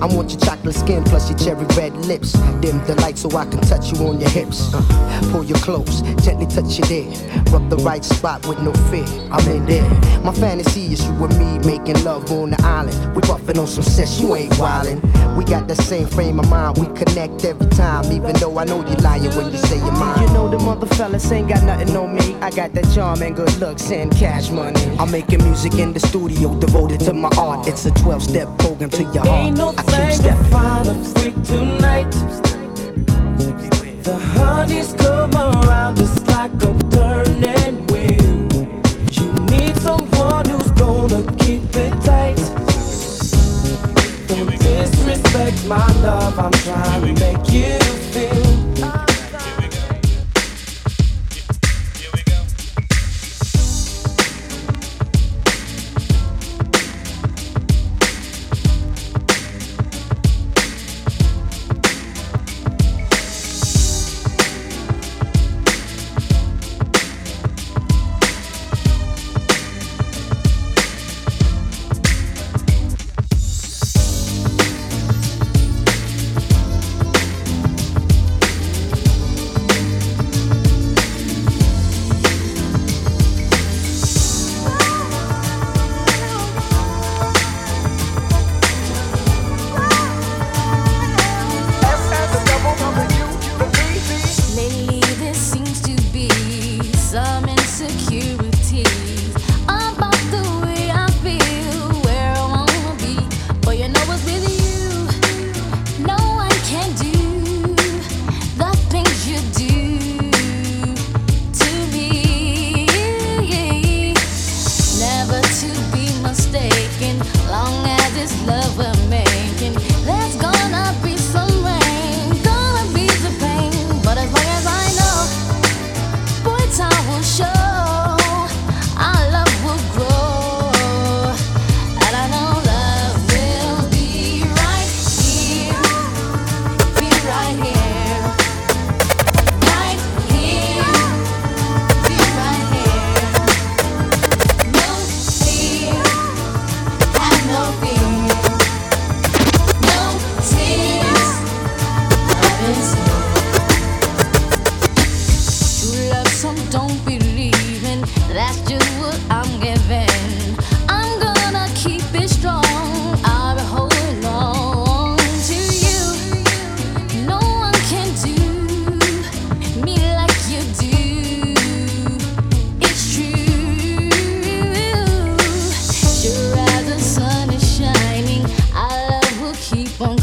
I 0.03 0.07
want 0.07 0.31
your 0.31 0.40
chocolate 0.40 0.75
skin 0.75 1.05
plus 1.05 1.29
your 1.31 1.38
cherry 1.38 1.64
red 1.77 1.94
lips. 2.07 2.33
Dim 2.61 2.85
the 2.87 2.96
light 3.01 3.18
so 3.18 3.29
I 3.37 3.44
can 3.46 3.61
touch 3.61 3.92
you 3.92 4.07
on 4.07 4.20
your 4.20 4.31
hips. 4.31 4.73
Uh, 4.75 5.29
pull 5.31 5.44
you 5.44 5.55
close, 5.55 6.03
gently 6.25 6.46
touch 6.46 6.79
you 6.79 6.85
there. 6.85 7.44
Rub 7.53 7.68
the 7.68 7.77
right 7.79 8.05
spot 8.05 8.46
with 8.46 8.59
no 8.61 8.73
fear. 8.90 9.07
I'm 9.31 9.46
in 9.49 9.66
there. 9.66 9.88
My 10.23 10.33
fantasy 10.33 10.92
is 10.92 11.05
you 11.05 11.12
and 11.25 11.38
me 11.38 11.59
making 11.70 12.03
love 12.05 12.31
on 12.33 12.51
the 12.51 12.62
island. 12.62 13.14
We 13.14 13.22
buffing 13.22 13.59
on 13.59 13.66
some 13.66 13.84
sex, 13.84 14.20
you 14.20 14.34
ain't 14.34 14.53
wildin'. 14.55 15.01
We 15.37 15.45
got 15.45 15.68
the 15.68 15.76
same 15.76 16.07
frame 16.07 16.41
of 16.41 16.49
mind. 16.49 16.78
We 16.78 16.87
connect 16.99 17.45
every 17.45 17.68
time, 17.70 18.11
even 18.12 18.34
though 18.37 18.59
I 18.59 18.64
know 18.64 18.84
you're 18.87 18.97
lying 18.97 19.30
when 19.37 19.53
you 19.53 19.59
say 19.59 19.76
you're 19.76 19.99
mine. 20.01 20.20
You 20.22 20.28
know 20.32 20.48
the 20.48 20.59
mother 20.59 20.86
fellas 20.86 21.30
ain't 21.30 21.48
got 21.48 21.62
nothing 21.62 21.94
on 21.96 22.14
me. 22.14 22.34
I 22.40 22.51
got 22.51 22.72
that 22.74 22.92
charm 22.94 23.22
and 23.22 23.36
good 23.36 23.55
looks 23.59 23.90
and 23.90 24.11
cash 24.11 24.51
money. 24.51 24.82
I'm 24.98 25.11
making 25.11 25.44
music 25.44 25.74
in 25.74 25.92
the 25.92 26.01
studio 26.01 26.59
devoted 26.59 27.01
to 27.01 27.12
my 27.12 27.30
art. 27.38 27.68
It's 27.68 27.84
a 27.84 27.90
12 27.90 28.22
step 28.22 28.48
program 28.59 28.90
to 28.90 29.03
your 29.05 29.24
heart. 29.24 29.46
Ain't 29.46 29.59
no 29.59 29.74
I 29.76 29.82
keep 29.82 30.12
stepping. 30.20 30.55
a 30.92 31.05
freak 31.14 31.36
tonight. 31.44 32.11
The 34.03 34.16
honeys 34.34 34.92
come 34.94 35.34
around 35.34 35.96
just 35.96 36.26
like 36.26 36.55
a 36.55 36.72
turning 36.96 37.86
wheel. 37.88 38.48
You 39.16 39.26
need 39.53 39.76
someone 39.76 40.48
who's 40.48 40.70
gonna 40.72 41.22
keep 41.36 41.62
it 41.76 41.94
tight. 42.03 42.40
Don't 44.28 44.59
disrespect 44.59 45.66
my 45.66 45.86
love, 46.03 46.38
I'm 46.38 46.53
trying 46.53 47.14
to 47.14 47.20
make 47.20 47.53
you 47.53 47.80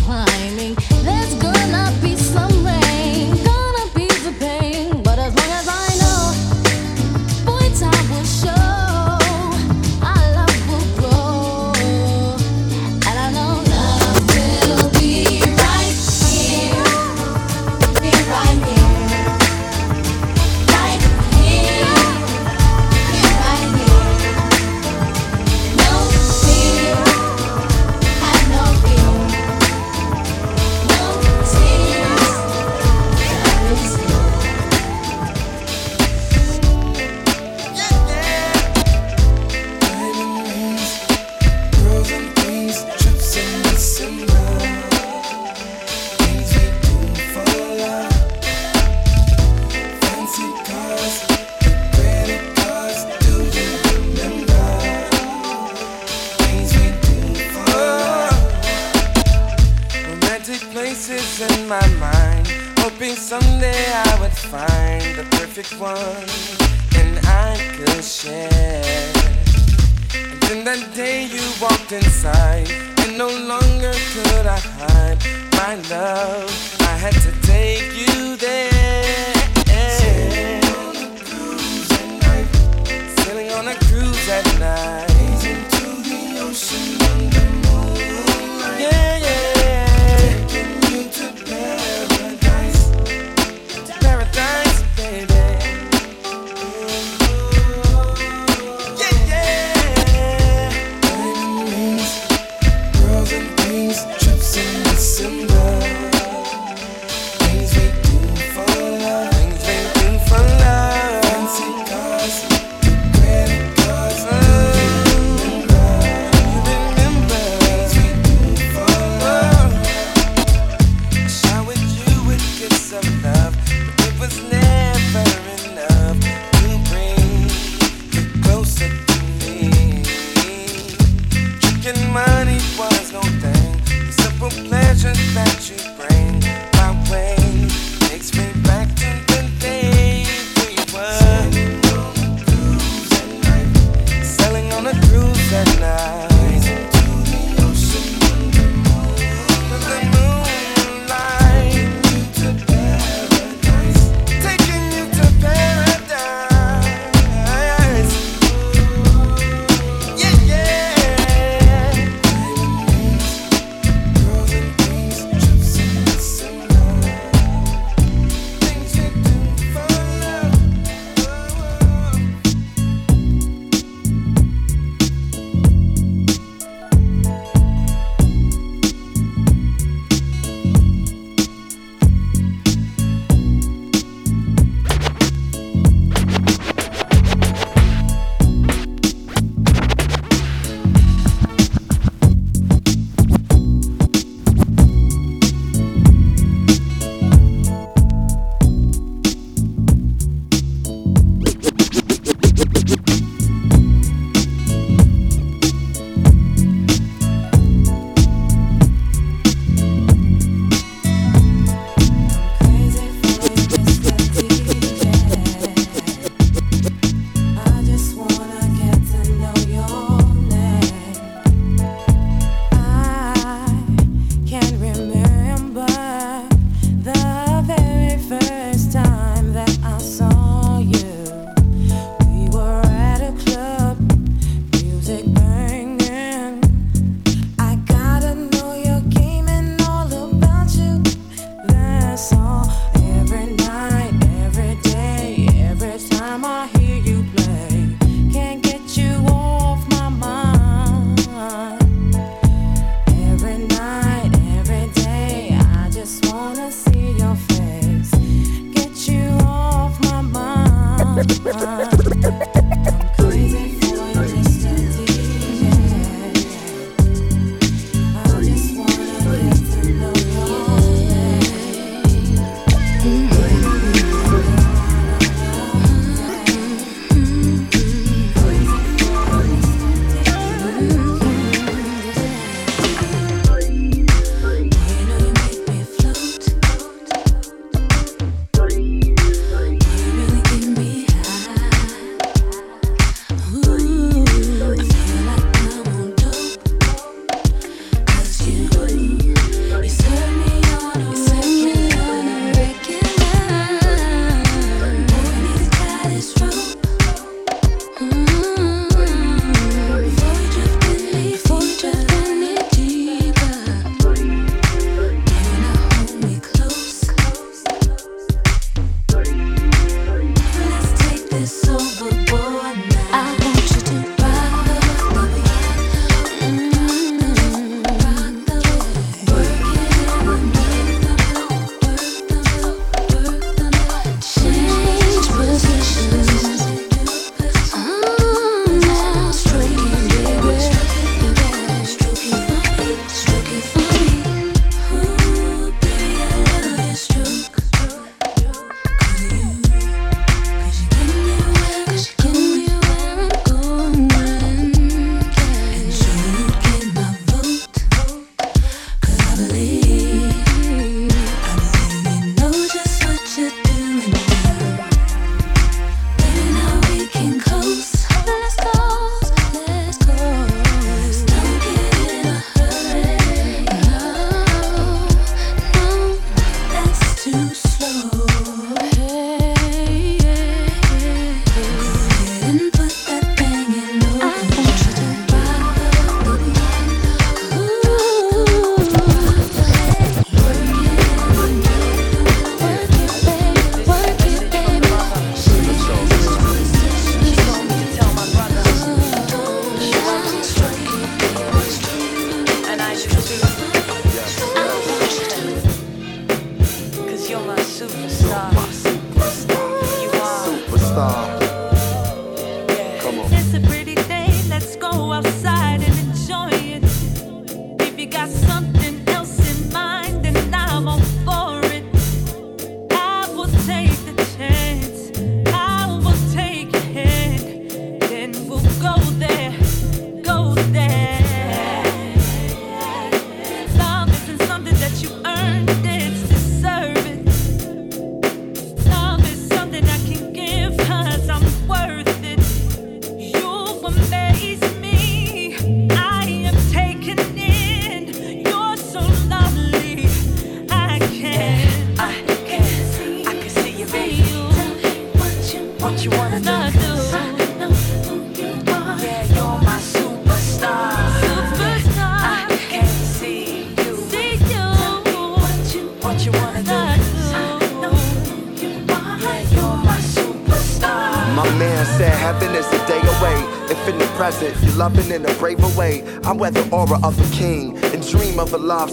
climbing. 0.04 0.76
There's 1.04 1.34
gonna 1.36 1.94
be 2.02 2.16
some 2.16 2.66
rain, 2.66 3.07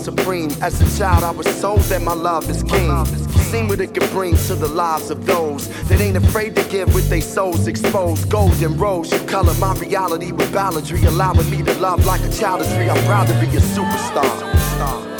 supreme. 0.05 0.51
As 0.61 0.81
a 0.81 0.99
child, 0.99 1.25
I 1.25 1.31
was 1.31 1.47
told 1.61 1.81
that 1.93 2.03
my 2.03 2.13
love 2.13 2.49
is 2.51 2.63
king. 2.63 3.05
Seen 3.51 3.69
what 3.69 3.81
it 3.81 3.95
can 3.95 4.07
bring 4.11 4.37
to 4.49 4.55
the 4.55 4.69
lives 4.69 5.11
of 5.11 5.25
those 5.25 5.69
that 5.89 6.01
ain't 6.01 6.17
afraid 6.17 6.55
to 6.57 6.65
give 6.65 6.95
with 6.95 7.09
their 7.09 7.23
souls 7.23 7.67
exposed. 7.67 8.29
Golden 8.29 8.77
rose, 8.77 9.11
you 9.13 9.19
color 9.27 9.55
my 9.55 9.75
reality 9.77 10.33
with 10.33 10.53
balladry, 10.53 11.05
allowing 11.07 11.49
me 11.51 11.63
to 11.63 11.75
love 11.75 12.05
like 12.05 12.21
a 12.21 12.31
child 12.31 12.61
is 12.61 12.73
free. 12.75 12.89
I'm 12.89 13.03
proud 13.07 13.27
to 13.29 13.35
be 13.41 13.47
a 13.57 13.61
superstar. 13.61 15.14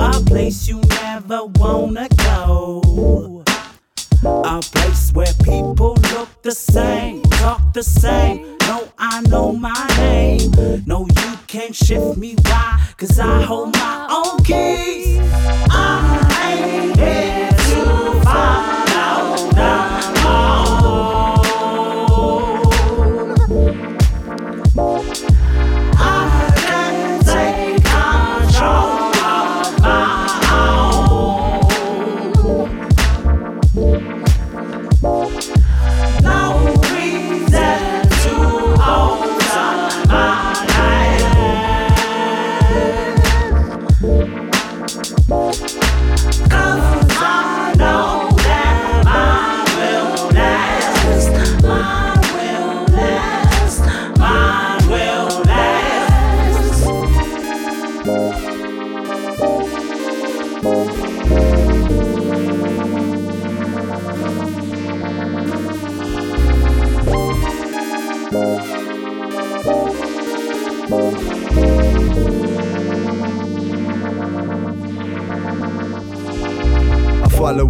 A 0.00 0.22
place 0.24 0.68
you 0.68 0.80
never 1.02 1.44
wanna 1.44 2.08
go. 2.18 3.44
A 4.24 4.60
place 4.60 5.12
where 5.12 5.32
people 5.42 5.94
look 6.14 6.28
the 6.42 6.52
same, 6.52 7.22
talk 7.22 7.72
the 7.72 7.82
same. 7.82 8.56
No, 8.62 8.88
I 8.98 9.20
know 9.22 9.52
my 9.52 9.86
name. 9.96 10.52
No, 10.86 11.06
you 11.06 11.38
can't 11.46 11.74
shift 11.74 12.16
me. 12.16 12.36
Why? 12.44 12.80
Cause 12.96 13.18
I 13.18 13.42
hold 13.42 13.74
my 13.74 14.06
own 14.10 14.42
keys. 14.44 15.18
I 15.70 16.54
ain't 16.54 16.96
here 16.96 17.50
to 17.50 18.20
fight. 18.22 18.81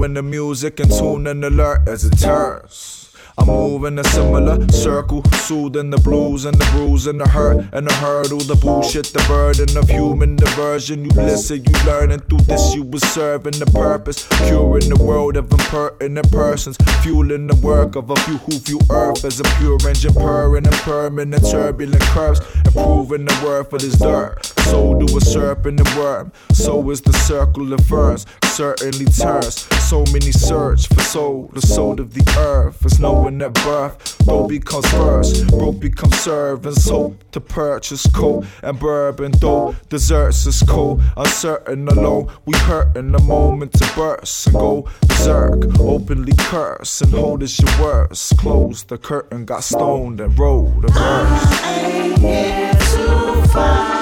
Following 0.03 0.15
the 0.15 0.23
music 0.25 0.81
and 0.81 0.91
tune 0.91 1.29
and 1.29 1.45
alert 1.45 1.87
as 1.87 2.05
it 2.05 2.19
turns. 2.19 3.15
I 3.39 3.45
move 3.45 3.85
in 3.85 4.01
a 4.01 4.03
similar 4.03 4.69
circle, 4.71 5.23
soothing 5.47 5.91
the 5.91 5.99
blues 5.99 6.45
and 6.45 6.57
the 6.57 6.65
bruise 6.73 7.07
and 7.07 7.21
the 7.21 7.29
hurt 7.29 7.65
and 7.73 7.87
the 7.87 7.93
hurdle, 7.95 8.41
the 8.41 8.57
bullshit, 8.57 9.07
the 9.13 9.25
burden 9.29 9.77
of 9.77 9.89
human 9.89 10.35
diversion. 10.35 11.05
You 11.05 11.11
listen, 11.13 11.63
you 11.63 11.85
learn, 11.87 12.11
and 12.11 12.29
through 12.29 12.41
this 12.41 12.75
you 12.75 12.83
was 12.83 13.03
serving 13.15 13.61
the 13.61 13.67
purpose, 13.67 14.27
curing 14.49 14.89
the 14.89 15.01
world 15.01 15.37
of 15.37 15.53
impertinent 15.53 16.33
persons, 16.33 16.77
fueling 17.05 17.47
the 17.47 17.55
work 17.65 17.95
of 17.95 18.11
a 18.11 18.17
few 18.17 18.39
who 18.39 18.59
view 18.59 18.81
Earth 18.91 19.25
as 19.25 19.39
a 19.39 19.45
pure 19.61 19.79
engine, 19.87 20.15
purring 20.15 20.67
and 20.67 20.77
permanent 20.83 21.49
turbulent 21.49 22.03
curves, 22.11 22.41
improving 22.67 23.25
the 23.25 23.41
worth 23.45 23.73
of 23.73 23.81
this 23.81 23.97
dirt. 23.99 24.52
So 24.73 24.95
do 24.95 25.19
a 25.19 25.21
serpent 25.21 25.81
and 25.81 25.99
worm, 25.99 26.33
so 26.55 26.89
is 26.89 27.03
the 27.03 27.13
circle 27.13 27.75
of 27.75 27.85
ferns, 27.85 28.25
certainly 28.45 29.05
turns. 29.05 29.69
So 29.87 30.03
many 30.15 30.33
search 30.33 30.87
for 30.89 31.03
soul, 31.03 31.51
the 31.53 31.61
soul 31.61 32.01
of 32.01 32.15
the 32.15 32.25
earth 32.39 32.87
is 32.87 32.99
knowing 32.99 33.43
at 33.43 33.53
birth. 33.53 34.17
Though 34.25 34.49
becomes 34.49 34.91
first, 34.91 35.47
broke 35.49 35.79
becomes 35.79 36.19
servants, 36.19 36.89
hope 36.89 37.23
to 37.33 37.41
purchase 37.43 38.07
coal 38.13 38.47
and 38.63 38.81
bourbon. 38.81 39.33
Though 39.33 39.77
desserts 39.91 40.47
is 40.47 40.63
cold, 40.63 41.03
uncertain 41.19 41.87
alone. 41.89 42.33
We 42.47 42.57
hurt 42.57 42.97
in 42.97 43.13
the 43.13 43.19
moment 43.19 43.75
to 43.75 43.93
burst 43.95 44.47
and 44.47 44.55
go 44.55 44.89
berserk, 45.07 45.79
openly 45.81 46.33
curse 46.39 47.03
and 47.03 47.13
hold 47.13 47.43
as 47.43 47.61
your 47.61 47.79
words. 47.79 48.33
Close 48.39 48.85
the 48.85 48.97
curtain, 48.97 49.45
got 49.45 49.65
stoned 49.65 50.19
and 50.19 50.39
rolled 50.39 50.87
a 50.87 50.89
verse. 50.89 50.97
I 50.97 51.81
ain't 51.85 52.19
here 52.21 52.73
to 52.73 53.49
follow 53.49 54.02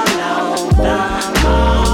law. 0.83 1.90